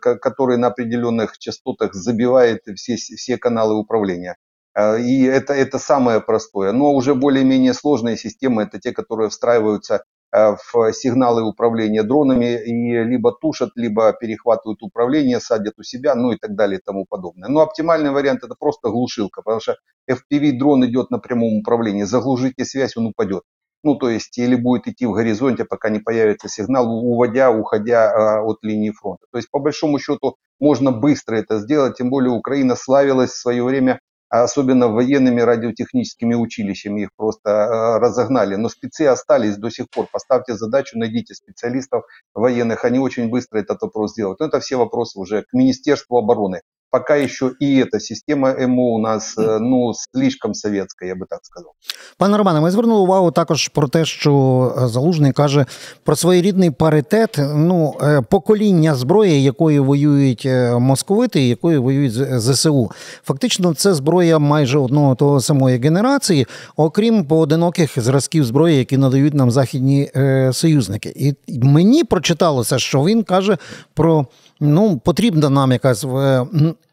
который 0.00 0.56
на 0.56 0.68
определенных 0.68 1.38
частотах 1.38 1.94
забивает 1.94 2.62
все, 2.74 2.96
все 2.96 3.36
каналы 3.36 3.76
управления. 3.76 4.36
И 4.98 5.24
это, 5.24 5.52
это 5.52 5.78
самое 5.78 6.20
простое. 6.20 6.72
Но 6.72 6.92
уже 6.92 7.14
более-менее 7.14 7.74
сложные 7.74 8.16
системы, 8.16 8.62
это 8.62 8.80
те, 8.80 8.92
которые 8.92 9.28
встраиваются 9.28 10.04
в 10.32 10.92
сигналы 10.92 11.42
управления 11.42 12.02
дронами 12.02 12.62
и 12.62 13.04
либо 13.04 13.32
тушат, 13.32 13.70
либо 13.74 14.12
перехватывают 14.12 14.82
управление, 14.82 15.40
садят 15.40 15.74
у 15.78 15.82
себя, 15.82 16.14
ну 16.14 16.32
и 16.32 16.36
так 16.36 16.54
далее 16.54 16.78
и 16.78 16.82
тому 16.82 17.04
подобное. 17.08 17.48
Но 17.48 17.60
оптимальный 17.60 18.10
вариант 18.10 18.44
это 18.44 18.54
просто 18.58 18.90
глушилка, 18.90 19.42
потому 19.42 19.60
что 19.60 19.76
FPV-дрон 20.08 20.86
идет 20.86 21.10
на 21.10 21.18
прямом 21.18 21.58
управлении, 21.58 22.04
заглушите 22.04 22.64
связь, 22.64 22.96
он 22.96 23.06
упадет. 23.06 23.42
Ну, 23.82 23.94
то 23.94 24.10
есть, 24.10 24.36
или 24.36 24.56
будет 24.56 24.86
идти 24.88 25.06
в 25.06 25.12
горизонте, 25.12 25.64
пока 25.64 25.88
не 25.88 26.00
появится 26.00 26.48
сигнал, 26.48 26.86
уводя, 26.90 27.50
уходя 27.50 28.10
а, 28.10 28.42
от 28.42 28.58
линии 28.62 28.90
фронта. 28.90 29.24
То 29.32 29.38
есть, 29.38 29.50
по 29.50 29.58
большому 29.58 29.98
счету, 29.98 30.36
можно 30.58 30.92
быстро 30.92 31.36
это 31.36 31.58
сделать, 31.58 31.96
тем 31.96 32.10
более 32.10 32.30
Украина 32.30 32.76
славилась 32.76 33.30
в 33.30 33.40
свое 33.40 33.64
время 33.64 34.00
особенно 34.30 34.88
военными 34.88 35.40
радиотехническими 35.40 36.34
училищами, 36.34 37.02
их 37.02 37.10
просто 37.16 37.50
э, 37.50 37.98
разогнали. 37.98 38.54
Но 38.54 38.68
спецы 38.68 39.02
остались 39.06 39.56
до 39.56 39.70
сих 39.70 39.90
пор. 39.90 40.06
Поставьте 40.10 40.54
задачу, 40.54 40.98
найдите 40.98 41.34
специалистов 41.34 42.04
военных, 42.32 42.84
они 42.84 42.98
очень 42.98 43.28
быстро 43.28 43.58
этот 43.58 43.82
вопрос 43.82 44.12
сделают. 44.12 44.40
Но 44.40 44.46
это 44.46 44.60
все 44.60 44.76
вопросы 44.76 45.18
уже 45.18 45.42
к 45.42 45.52
Министерству 45.52 46.16
обороны. 46.16 46.62
Пока 46.92 47.16
еще 47.16 47.52
і 47.60 47.82
эта 47.82 48.00
система 48.00 48.54
МО 48.66 48.94
у 48.94 48.98
нас 48.98 49.34
ну 49.60 49.92
слишком 49.94 50.54
совєтська, 50.54 51.06
я 51.06 51.14
би 51.14 51.26
так 51.30 51.40
сказав. 51.42 51.72
Пане 52.18 52.36
Романе, 52.36 52.60
ми 52.60 52.70
звернули 52.70 53.00
увагу 53.00 53.30
також 53.30 53.68
про 53.68 53.88
те, 53.88 54.04
що 54.04 54.74
Залужний 54.76 55.32
каже 55.32 55.66
про 56.04 56.16
своєрідний 56.16 56.70
паритет, 56.70 57.40
ну 57.54 57.94
покоління 58.30 58.94
зброї, 58.94 59.42
якою 59.42 59.84
воюють 59.84 60.48
московити, 60.78 61.40
якою 61.48 61.82
воюють 61.82 62.40
ЗСУ. 62.40 62.90
Фактично, 63.24 63.74
це 63.74 63.94
зброя 63.94 64.38
майже 64.38 64.78
одного 64.78 65.14
того 65.14 65.40
самої 65.40 65.78
генерації, 65.78 66.46
окрім 66.76 67.24
поодиноких 67.24 68.00
зразків 68.00 68.44
зброї, 68.44 68.78
які 68.78 68.96
надають 68.96 69.34
нам 69.34 69.50
західні 69.50 70.10
союзники. 70.52 71.34
І 71.46 71.58
мені 71.62 72.04
прочиталося, 72.04 72.78
що 72.78 73.04
він 73.04 73.22
каже 73.22 73.58
про 73.94 74.26
ну 74.59 74.97
потрібна 74.97 75.49
нам 75.49 75.71
якась 75.71 76.05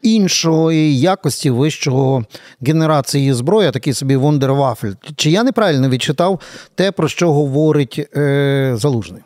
іншої 0.01 0.99
якості 0.99 1.49
вищого 1.49 2.23
генерації 2.61 3.33
зброї, 3.33 3.71
такий 3.71 3.93
собі 3.93 4.15
вундервафель. 4.15 4.93
Чи 5.15 5.31
я 5.31 5.43
неправильно 5.43 5.89
відчитав 5.89 6.39
те, 6.75 6.91
про 6.91 7.07
що 7.07 7.33
говорить 7.33 8.09
е, 8.17 8.73
Залужний? 8.75 9.21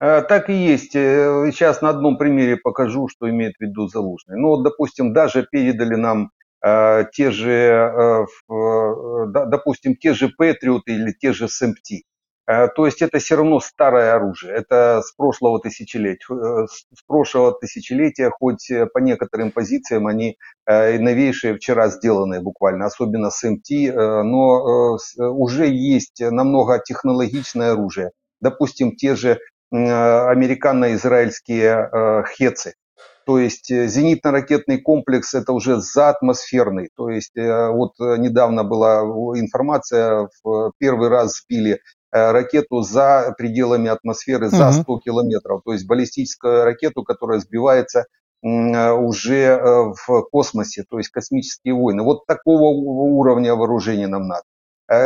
Так 0.00 0.48
и 0.48 0.52
есть. 0.52 0.92
Сейчас 0.92 1.82
на 1.82 1.88
одном 1.90 2.18
примере 2.18 2.56
покажу, 2.56 3.08
что 3.08 3.28
имеет 3.28 3.56
в 3.58 3.60
виду 3.60 3.88
Залужный. 3.88 4.36
Ну, 4.36 4.48
вот, 4.48 4.62
допустим, 4.62 5.12
даже 5.12 5.42
передали 5.42 5.96
нам 5.96 6.30
э, 6.64 7.04
те 7.12 7.30
же, 7.30 7.50
э, 7.50 8.26
э, 8.50 9.26
допустим, 9.48 9.96
те 9.96 10.14
же 10.14 10.28
Патриоты 10.28 10.92
или 10.92 11.12
те 11.12 11.32
же 11.32 11.48
СМТ. 11.48 12.04
Э, 12.45 12.67
то 12.67 12.85
есть 12.85 13.01
это 13.01 13.19
все 13.19 13.37
равно 13.37 13.61
старое 13.61 14.15
оружие, 14.15 14.53
это 14.53 15.01
с 15.01 15.13
прошлого 15.13 15.61
тысячелетия, 15.61 16.25
э, 16.33 16.67
с 16.67 17.01
прошлого 17.07 17.53
тысячелетия, 17.53 18.29
хоть 18.29 18.69
э, 18.69 18.85
по 18.85 18.97
некоторым 18.99 19.51
позициям 19.51 20.07
они 20.07 20.37
новейшие, 20.65 21.55
вчера 21.55 21.89
сделанные 21.89 22.39
буквально, 22.41 22.85
особенно 22.85 23.29
с 23.31 23.43
МТ, 23.43 23.69
но 24.23 24.97
уже 25.17 25.67
есть 25.67 26.21
намного 26.21 26.79
технологичное 26.79 27.73
оружие. 27.73 28.11
Допустим, 28.39 28.95
те 28.95 29.17
же 29.17 29.39
американо-израильские 29.71 32.23
хецы, 32.33 32.75
то 33.25 33.39
есть 33.39 33.71
зенитно-ракетный 33.71 34.79
комплекс 34.79 35.33
это 35.33 35.53
уже 35.53 35.79
заатмосферный. 35.79 36.89
То 36.95 37.09
есть 37.09 37.35
вот 37.35 37.93
недавно 37.99 38.63
была 38.63 39.01
информация, 39.39 40.29
в 40.43 40.71
первый 40.77 41.09
раз 41.09 41.41
сбили 41.41 41.79
Э, 42.13 42.31
ракету 42.31 42.81
за 42.81 43.33
пределами 43.39 43.89
атмосферы, 43.89 44.49
за 44.49 44.71
100 44.71 44.99
километров. 44.99 45.63
То 45.65 45.73
есть 45.73 45.87
баллистическую 45.87 46.63
ракету, 46.63 47.03
которая 47.03 47.39
сбивается 47.39 48.05
э, 48.43 48.91
уже 48.91 49.39
э, 49.39 49.93
в 50.05 50.21
космосе, 50.31 50.83
то 50.87 50.99
есть 50.99 51.09
космические 51.09 51.73
войны. 51.73 52.03
Вот 52.03 52.27
такого 52.27 52.65
уровня 52.65 53.55
вооружения 53.55 54.07
нам 54.07 54.27
надо 54.27 54.43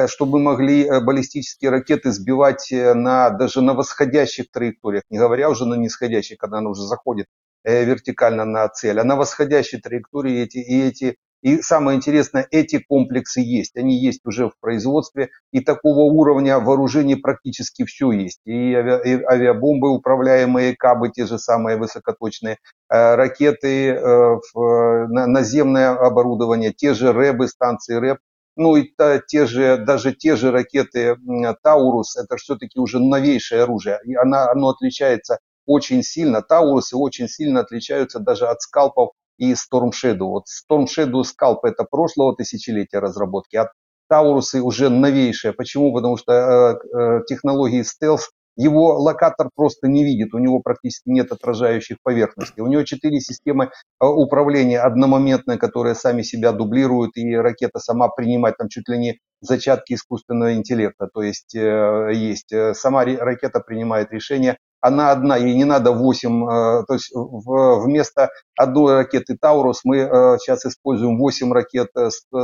чтобы 0.08 0.40
могли 0.40 0.90
баллистические 1.02 1.70
ракеты 1.70 2.12
сбивать 2.12 2.70
на, 2.72 3.30
даже 3.30 3.62
на 3.62 3.74
восходящих 3.74 4.52
траекториях, 4.52 5.04
не 5.12 5.20
говоря 5.20 5.52
уже 5.52 5.66
на 5.66 5.76
нисходящих, 5.76 6.40
когда 6.40 6.58
она 6.58 6.72
уже 6.72 6.82
заходит 6.82 7.28
вертикально 7.64 8.46
на 8.46 8.68
цель, 8.70 9.00
а 9.00 9.04
на 9.04 9.16
восходящей 9.16 9.80
траектории 9.80 10.42
эти, 10.42 10.58
и 10.58 10.82
эти 10.82 11.18
и 11.44 11.62
самое 11.62 11.98
интересное, 11.98 12.48
эти 12.50 12.80
комплексы 12.80 13.42
есть, 13.42 13.78
они 13.78 13.96
есть 13.96 14.26
уже 14.26 14.50
в 14.50 14.60
производстве, 14.60 15.30
и 15.52 15.60
такого 15.60 16.12
уровня 16.12 16.60
вооружений 16.60 17.16
практически 17.16 17.86
все 17.86 18.12
есть. 18.12 18.42
И, 18.46 18.74
ави, 18.74 19.00
и 19.06 19.24
авиабомбы, 19.24 19.90
управляемые 19.90 20.76
кабы, 20.76 21.10
те 21.10 21.26
же 21.26 21.38
самые 21.38 21.78
высокоточные, 21.78 22.58
э, 22.90 23.16
ракеты, 23.16 23.92
э, 23.92 24.38
наземное 24.56 25.92
оборудование, 25.92 26.74
те 26.74 26.94
же 26.94 27.14
рэбы, 27.14 27.48
станции 27.48 27.96
рэб, 27.96 28.18
ну 28.56 28.76
и 28.76 28.92
те 29.28 29.46
же, 29.46 29.78
даже 29.78 30.14
те 30.14 30.36
же 30.36 30.50
ракеты 30.52 31.16
Таурус, 31.62 32.18
это 32.18 32.38
все-таки 32.38 32.80
уже 32.80 33.00
новейшее 33.00 33.64
оружие, 33.64 34.00
и 34.04 34.16
она, 34.16 34.50
оно 34.50 34.70
отличается 34.70 35.38
очень 35.68 36.02
сильно, 36.02 36.42
Таурусы 36.42 36.98
очень 36.98 37.28
сильно 37.28 37.60
отличаются 37.60 38.20
даже 38.20 38.48
от 38.48 38.62
скалпов 38.62 39.12
и 39.38 39.54
Storm 39.54 39.92
Shadow. 39.92 40.30
Вот 40.30 40.46
Storm 40.48 40.86
Shadow 40.86 41.22
Scalp 41.22 41.60
это 41.64 41.84
прошлого 41.84 42.36
тысячелетия 42.36 43.00
разработки, 43.00 43.58
а 43.58 43.70
Таурусы 44.10 44.62
уже 44.62 44.90
новейшие. 44.90 45.54
Почему? 45.54 45.94
Потому 45.94 46.18
что 46.18 46.32
э, 46.32 46.98
э, 46.98 47.22
технологии 47.28 47.84
стелс 47.84 48.30
его 48.58 48.98
локатор 48.98 49.50
просто 49.56 49.88
не 49.88 50.04
видит, 50.04 50.34
у 50.34 50.40
него 50.40 50.60
практически 50.60 51.10
нет 51.10 51.32
отражающих 51.32 51.98
поверхностей. 52.02 52.64
У 52.64 52.68
него 52.68 52.84
четыре 52.84 53.20
системы 53.20 53.66
э, 53.66 53.70
управления 54.06 54.80
одномоментные, 54.80 55.60
которые 55.60 55.94
сами 55.94 56.24
себя 56.24 56.52
дублируют, 56.52 57.16
и 57.18 57.36
ракета 57.36 57.80
сама 57.80 58.10
принимает 58.10 58.58
там 58.58 58.68
чуть 58.68 58.90
ли 58.90 58.98
не 58.98 59.20
зачатки 59.42 59.94
искусственного 59.94 60.56
интеллекта. 60.56 61.08
То 61.14 61.22
есть 61.22 61.56
э, 61.56 62.12
есть 62.14 62.52
э, 62.52 62.74
сама 62.74 63.06
ракета 63.06 63.60
принимает 63.60 64.12
решение 64.12 64.58
она 64.82 65.12
одна, 65.12 65.38
ей 65.38 65.56
не 65.56 65.66
надо 65.66 65.92
8, 65.92 66.44
э, 66.44 66.84
то 66.88 66.94
есть 66.94 67.12
вместо 67.14 68.30
одной 68.56 68.96
ракеты 68.96 69.38
Таурус 69.40 69.82
мы 69.84 69.98
э, 69.98 70.38
сейчас 70.40 70.66
используем 70.66 71.18
8 71.18 71.52
ракет 71.52 71.90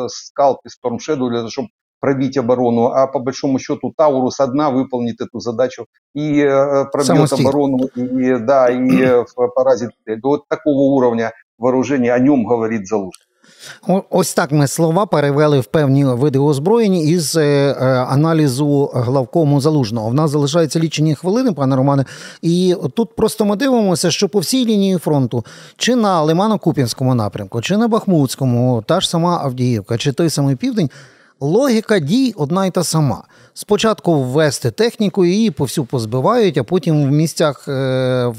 Скалп 0.08 0.60
и 0.66 0.70
Storm 0.70 0.98
Shadow 0.98 1.30
для 1.30 1.40
того, 1.40 1.50
чтобы 1.50 1.70
пробить 2.00 2.38
оборону, 2.38 2.88
а 2.88 3.08
по 3.08 3.20
большому 3.20 3.60
счету 3.60 3.94
Таурус 3.96 4.40
одна 4.42 4.72
выполнит 4.72 5.22
эту 5.22 5.40
задачу 5.40 5.86
и 6.14 6.42
э, 6.42 6.86
пробьет 6.92 7.32
оборону, 7.32 7.86
и, 7.96 8.38
да, 8.40 8.70
и 8.70 9.24
поразит. 9.56 9.92
Вот 10.22 10.48
такого 10.50 10.96
уровня 10.96 11.32
вооружения, 11.58 12.14
о 12.14 12.20
нем 12.20 12.46
говорит 12.46 12.88
Залужный. 12.88 13.26
Ось 14.10 14.34
так 14.34 14.52
ми 14.52 14.68
слова 14.68 15.06
перевели 15.06 15.60
в 15.60 15.66
певні 15.66 16.06
види 16.06 16.40
озброєння 16.40 17.00
із 17.00 17.36
е, 17.36 17.42
е, 17.42 17.86
аналізу 17.86 18.92
главкому 18.94 19.62
залужного. 19.62 20.10
В 20.10 20.14
нас 20.14 20.32
залишаються 20.32 20.80
лічені 20.80 21.16
хвилини, 21.16 21.52
пане 21.52 21.76
Романе. 21.76 22.06
І 22.42 22.76
тут 22.96 23.16
просто 23.16 23.46
ми 23.46 23.56
дивимося, 23.56 24.12
що 24.12 24.30
по 24.30 24.40
всій 24.40 24.66
лінії 24.66 24.98
фронту, 24.98 25.46
чи 25.78 25.96
на 25.96 26.24
Лимано-Куп'янському 26.24 27.14
напрямку, 27.14 27.62
чи 27.62 27.78
на 27.78 27.88
Бахмутському, 27.88 28.84
та 28.88 29.02
ж 29.02 29.10
сама 29.10 29.42
Авдіївка, 29.44 29.98
чи 29.98 30.12
той 30.12 30.30
самий 30.30 30.56
південь, 30.56 30.90
логіка 31.40 32.00
дій 32.00 32.34
одна 32.38 32.66
й 32.66 32.72
та 32.72 32.84
сама. 32.84 33.24
Спочатку 33.56 34.24
ввести 34.24 34.72
техніку, 34.72 35.26
її 35.26 35.52
повсю 35.52 35.86
позбивають, 35.86 36.58
а 36.58 36.64
потім 36.64 37.04
в 37.04 37.12
місцях 37.12 37.68
е, 37.68 38.34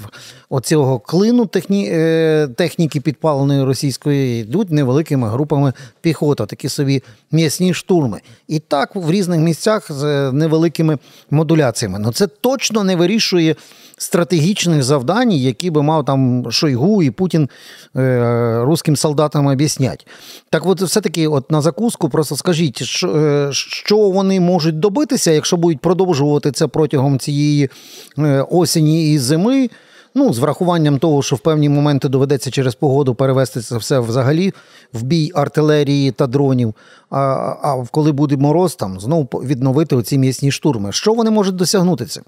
оцього 0.50 0.98
клину 0.98 1.46
техні, 1.46 1.88
е, 1.92 2.48
техніки 2.56 3.00
підпаленої 3.00 3.64
російської 3.64 4.40
йдуть 4.40 4.70
невеликими 4.70 5.28
групами 5.28 5.72
піхота, 6.00 6.46
такі 6.46 6.68
собі 6.68 7.02
м'ясні 7.32 7.74
штурми. 7.74 8.20
І 8.48 8.58
так 8.58 8.96
в 8.96 9.10
різних 9.10 9.40
місцях 9.40 9.92
з 9.92 10.32
невеликими 10.32 10.98
модуляціями. 11.30 11.98
Ну 11.98 12.12
це 12.12 12.26
точно 12.26 12.84
не 12.84 12.96
вирішує 12.96 13.56
стратегічних 13.96 14.82
завдань, 14.82 15.32
які 15.32 15.70
би 15.70 15.82
мав 15.82 16.04
там 16.04 16.50
Шойгу 16.50 17.02
і 17.02 17.10
Путін 17.10 17.48
е, 17.96 18.60
русським 18.64 18.96
солдатам 18.96 19.46
об'яснять. 19.46 20.06
Так 20.50 20.66
от 20.66 20.82
все-таки 20.82 21.28
от 21.28 21.50
на 21.50 21.60
закуску 21.60 22.08
просто 22.08 22.36
скажіть, 22.36 22.82
що, 22.82 23.08
е, 23.16 23.48
що 23.52 23.96
вони 23.96 24.40
можуть 24.40 24.80
добитися, 25.04 25.30
якщо 25.30 25.56
будуть 25.56 25.80
продовжувати 25.80 26.52
це 26.52 26.66
протягом 26.66 27.18
цієї 27.18 27.70
е, 28.18 28.46
осені 28.50 29.12
і 29.12 29.18
зими. 29.18 29.70
Ну, 30.16 30.32
з 30.32 30.38
врахуванням 30.38 30.98
того, 30.98 31.22
що 31.22 31.36
в 31.36 31.38
певні 31.38 31.68
моменти 31.68 32.08
доведеться 32.08 32.50
через 32.50 32.74
погоду 32.74 33.14
перевести 33.14 33.60
це 33.60 33.76
все 33.76 33.98
взагалі 33.98 34.52
в 34.92 35.02
бій 35.02 35.32
артилерії 35.34 36.12
та 36.12 36.26
дронів. 36.26 36.74
А 37.10 37.20
а 37.62 37.84
коли 37.90 38.12
буде 38.12 38.36
мороз, 38.36 38.74
там 38.76 39.00
знову 39.00 39.24
відновити 39.24 39.96
оці 39.96 40.18
м'ясні 40.18 40.50
штурми. 40.50 40.92
Що 40.92 41.14
вони 41.14 41.30
можуть 41.30 41.56
досягнути 41.56 42.06
цим? 42.06 42.22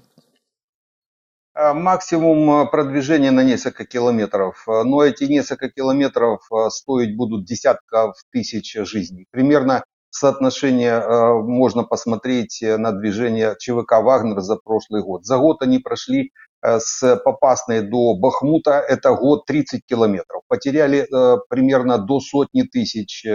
Максимум 1.75 2.69
продвижения 2.69 3.31
на 3.31 3.43
несколько 3.43 3.83
километров, 3.85 4.53
но 4.67 5.03
эти 5.03 5.27
несколько 5.27 5.69
километров 5.69 6.39
стоить 6.69 7.15
будут 7.17 7.45
десятков 7.45 8.13
тысяч 8.31 8.85
жизней. 8.85 9.25
Примерно 9.31 9.81
соотношение 10.17 11.01
можно 11.43 11.83
посмотреть 11.83 12.61
на 12.61 12.91
движение 12.91 13.55
ЧВК 13.59 14.01
«Вагнер» 14.03 14.41
за 14.41 14.55
прошлый 14.57 15.03
год. 15.03 15.25
За 15.25 15.37
год 15.37 15.61
они 15.61 15.79
прошли 15.79 16.31
с 16.61 17.17
Попасной 17.23 17.81
до 17.81 18.15
Бахмута, 18.15 18.79
это 18.79 19.13
год 19.13 19.45
30 19.45 19.81
километров. 19.85 20.41
Потеряли 20.47 21.07
примерно 21.49 21.97
до 21.97 22.19
сотни 22.19 22.63
тысяч 22.63 23.25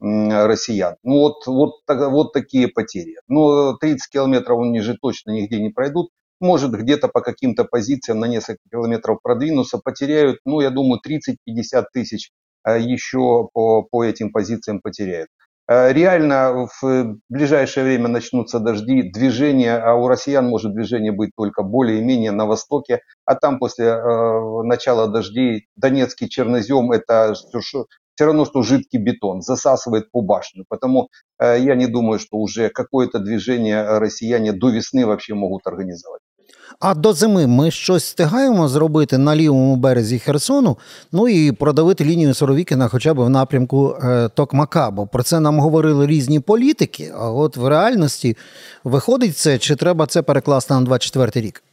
россиян. 0.00 0.96
Ну 1.02 1.18
вот, 1.20 1.46
вот, 1.46 1.74
вот 1.88 2.32
такие 2.32 2.68
потери. 2.68 3.16
Но 3.28 3.74
30 3.76 4.10
километров 4.10 4.60
они 4.60 4.80
же 4.80 4.96
точно 5.00 5.30
нигде 5.30 5.60
не 5.60 5.70
пройдут. 5.70 6.10
Может 6.40 6.72
где-то 6.72 7.08
по 7.08 7.20
каким-то 7.20 7.64
позициям 7.64 8.18
на 8.18 8.26
несколько 8.26 8.60
километров 8.70 9.20
продвинуться, 9.22 9.78
потеряют, 9.78 10.40
ну 10.44 10.60
я 10.60 10.70
думаю, 10.70 11.00
30-50 11.06 11.84
тысяч 11.92 12.32
еще 12.66 13.48
по, 13.52 13.82
по 13.82 14.04
этим 14.04 14.32
позициям 14.32 14.80
потеряют. 14.80 15.28
А, 15.66 15.92
реально 15.92 16.68
в 16.80 17.18
ближайшее 17.28 17.84
время 17.84 18.08
начнутся 18.08 18.60
дожди, 18.60 19.10
движение, 19.10 19.76
а 19.76 19.94
у 19.94 20.08
россиян 20.08 20.46
может 20.46 20.74
движение 20.74 21.12
быть 21.12 21.30
только 21.36 21.62
более-менее 21.62 22.32
на 22.32 22.46
востоке, 22.46 23.00
а 23.24 23.34
там 23.34 23.58
после 23.58 23.86
э, 23.86 24.62
начала 24.62 25.08
дождей 25.08 25.68
Донецкий 25.76 26.28
чернозем 26.28 26.92
это 26.92 27.34
все 28.14 28.26
равно, 28.26 28.44
что 28.44 28.62
жидкий 28.62 28.98
бетон, 28.98 29.40
засасывает 29.40 30.10
по 30.10 30.20
башню. 30.20 30.64
Потому 30.68 31.08
э, 31.38 31.58
я 31.60 31.74
не 31.74 31.86
думаю, 31.86 32.18
что 32.18 32.36
уже 32.36 32.68
какое-то 32.68 33.18
движение 33.18 33.98
россияне 33.98 34.52
до 34.52 34.70
весны 34.70 35.06
вообще 35.06 35.34
могут 35.34 35.66
организовать. 35.66 36.20
А 36.79 36.93
до 36.93 37.13
зими 37.13 37.47
ми 37.47 37.71
щось 37.71 38.03
встигаємо 38.03 38.67
зробити 38.67 39.17
на 39.17 39.35
лівому 39.35 39.75
березі 39.75 40.19
Херсону, 40.19 40.77
ну 41.11 41.27
і 41.27 41.51
продавити 41.51 42.05
лінію 42.05 42.33
Соровікіна 42.33 42.87
хоча 42.87 43.13
б 43.13 43.19
в 43.19 43.29
напрямку 43.29 43.95
е, 44.03 44.29
Токмака. 44.29 44.91
Бо 44.91 45.07
про 45.07 45.23
це 45.23 45.39
нам 45.39 45.59
говорили 45.59 46.07
різні 46.07 46.39
політики. 46.39 47.13
А 47.19 47.31
от 47.31 47.57
в 47.57 47.67
реальності 47.67 48.37
виходить 48.83 49.37
це, 49.37 49.57
чи 49.57 49.75
треба 49.75 50.05
це 50.05 50.21
перекласти 50.21 50.73
на 50.73 50.81
24 50.81 51.47
рік? 51.47 51.63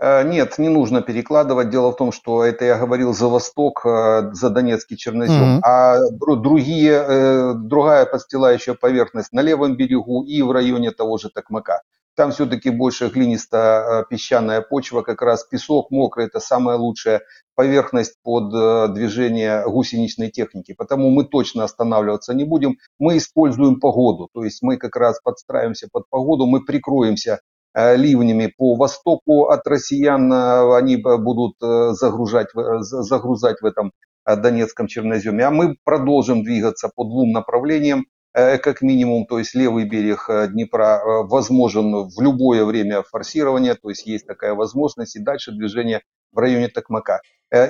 Э, 0.00 0.22
нет, 0.22 0.58
не 0.58 0.68
нужно 0.68 1.02
перекладывать. 1.02 1.70
Дело 1.70 1.90
в 1.90 1.96
том, 1.96 2.12
что 2.12 2.44
это 2.44 2.64
я 2.64 2.76
говорил 2.76 3.12
за 3.14 3.26
Восток, 3.26 3.84
э, 3.84 4.30
за 4.32 4.50
Донецкий 4.50 4.96
чернозем, 4.96 5.56
mm-hmm. 5.56 5.60
а 5.62 5.98
другие, 6.10 7.04
э, 7.08 7.54
другая 7.54 8.06
подстилающая 8.06 8.74
поверхность 8.74 9.32
на 9.32 9.40
левом 9.40 9.76
берегу 9.76 10.22
и 10.22 10.42
в 10.42 10.52
районе 10.52 10.92
того 10.92 11.18
же 11.18 11.30
Токмака. 11.30 11.82
Там 12.15 12.31
все-таки 12.31 12.69
больше 12.69 13.09
глинисто-песчаная 13.09 14.61
почва, 14.61 15.01
как 15.01 15.21
раз 15.21 15.43
песок 15.43 15.91
мокрый, 15.91 16.27
это 16.27 16.39
самая 16.39 16.77
лучшая 16.77 17.21
поверхность 17.55 18.15
под 18.23 18.93
движение 18.93 19.63
гусеничной 19.65 20.29
техники. 20.29 20.73
Потому 20.73 21.09
мы 21.09 21.25
точно 21.25 21.63
останавливаться 21.63 22.33
не 22.33 22.43
будем. 22.43 22.77
Мы 22.99 23.17
используем 23.17 23.79
погоду, 23.79 24.29
то 24.33 24.43
есть 24.43 24.61
мы 24.61 24.77
как 24.77 24.95
раз 24.95 25.19
подстраиваемся 25.21 25.87
под 25.91 26.09
погоду, 26.09 26.45
мы 26.45 26.63
прикроемся 26.63 27.39
Э, 27.75 27.95
ливнями 27.95 28.53
по 28.55 28.75
востоку 28.75 29.45
от 29.45 29.65
россиян, 29.65 30.31
э, 30.31 30.77
они 30.77 30.97
будут 30.97 31.55
э, 31.63 31.93
загружать, 31.93 32.49
загрузать 32.81 33.61
в 33.61 33.65
этом 33.65 33.91
Донецком 34.25 34.87
черноземе. 34.87 35.43
А 35.45 35.51
мы 35.51 35.75
продолжим 35.83 36.43
двигаться 36.43 36.89
по 36.95 37.03
двум 37.03 37.31
направлениям, 37.31 38.05
как 38.33 38.81
минимум, 38.81 39.25
то 39.25 39.39
есть 39.39 39.53
левый 39.55 39.85
берег 39.85 40.29
Днепра 40.49 41.01
возможен 41.23 42.07
в 42.07 42.21
любое 42.21 42.65
время 42.65 43.03
форсирования, 43.03 43.75
то 43.75 43.89
есть 43.89 44.05
есть 44.05 44.25
такая 44.25 44.53
возможность, 44.53 45.15
и 45.15 45.19
дальше 45.19 45.51
движение 45.51 46.01
в 46.31 46.39
районе 46.39 46.67
Токмака. 46.67 47.21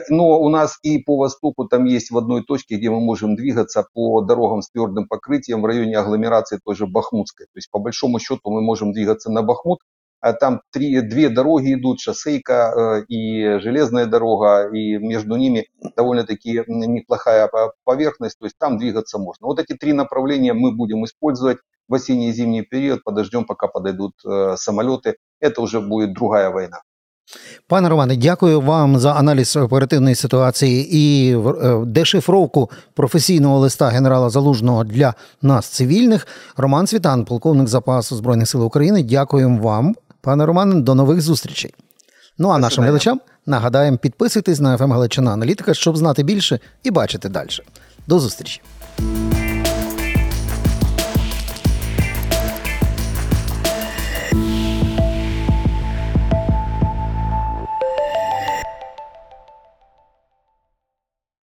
Но 0.09 0.39
у 0.39 0.47
нас 0.47 0.79
и 0.81 0.99
по 0.99 1.17
востоку 1.17 1.65
там 1.67 1.83
есть 1.83 2.09
в 2.09 2.17
одной 2.17 2.43
точке, 2.43 2.77
где 2.77 2.89
мы 2.89 3.01
можем 3.01 3.35
двигаться 3.35 3.85
по 3.93 4.21
дорогам 4.21 4.61
с 4.61 4.69
твердым 4.69 5.09
покрытием 5.09 5.61
в 5.61 5.65
районе 5.65 5.97
агломерации 5.97 6.57
той 6.63 6.75
же 6.75 6.87
Бахмутской. 6.87 7.47
То 7.47 7.57
есть 7.57 7.69
по 7.69 7.79
большому 7.79 8.19
счету 8.19 8.49
мы 8.49 8.61
можем 8.61 8.93
двигаться 8.93 9.29
на 9.29 9.41
Бахмут, 9.41 9.79
там 10.40 10.62
три, 10.72 11.00
две 11.00 11.28
дороги 11.28 11.74
идут, 11.74 12.00
шоссейка 12.00 12.72
э, 12.76 13.04
и 13.08 13.58
железная 13.60 14.06
дорога, 14.06 14.68
и 14.72 14.98
между 14.98 15.36
ними 15.36 15.66
довольно-таки 15.96 16.64
неплохая 16.66 17.50
поверхность, 17.84 18.38
то 18.38 18.46
есть 18.46 18.58
там 18.58 18.78
двигаться 18.78 19.18
можно. 19.18 19.46
Вот 19.46 19.60
эти 19.60 19.74
три 19.74 19.92
направления 19.92 20.54
мы 20.54 20.72
будем 20.72 21.04
использовать 21.04 21.58
в 21.88 21.94
осенний 21.94 22.28
и 22.28 22.32
зимний 22.32 22.62
период, 22.62 23.04
подождем, 23.04 23.44
пока 23.44 23.68
подойдут 23.68 24.12
э, 24.24 24.56
самолеты. 24.56 25.16
Это 25.40 25.62
уже 25.62 25.80
будет 25.80 26.12
другая 26.14 26.50
война. 26.50 26.82
Пане 27.66 27.88
Романе, 27.88 28.16
дякую 28.16 28.60
вам 28.60 28.98
за 28.98 29.12
аналіз 29.12 29.56
оперативної 29.56 30.14
ситуації 30.14 30.88
і 30.96 31.36
е, 31.36 31.84
дешифровку 31.86 32.70
професійного 32.94 33.58
листа 33.58 33.88
генерала 33.88 34.30
Залужного 34.30 34.84
для 34.84 35.14
нас, 35.42 35.66
цивільних. 35.66 36.26
Роман 36.56 36.86
Світан, 36.86 37.24
полковник 37.24 37.68
запасу 37.68 38.16
Збройних 38.16 38.48
сил 38.48 38.64
України. 38.64 39.02
Дякуємо 39.02 39.62
вам 39.62 39.94
Пане 40.22 40.46
Романе, 40.46 40.80
до 40.80 40.94
нових 40.94 41.20
зустрічей. 41.20 41.74
Ну 42.38 42.48
а 42.48 42.58
нашим 42.58 42.84
глядачам 42.84 43.20
нагадаємо, 43.46 43.98
підписуйтесь 43.98 44.60
на 44.60 44.78
ФМ 44.78 44.92
Галичина 44.92 45.32
Аналітика, 45.32 45.74
щоб 45.74 45.96
знати 45.96 46.22
більше 46.22 46.60
і 46.82 46.90
бачити 46.90 47.28
далі. 47.28 47.48
До 48.06 48.18
зустрічі. 48.18 48.60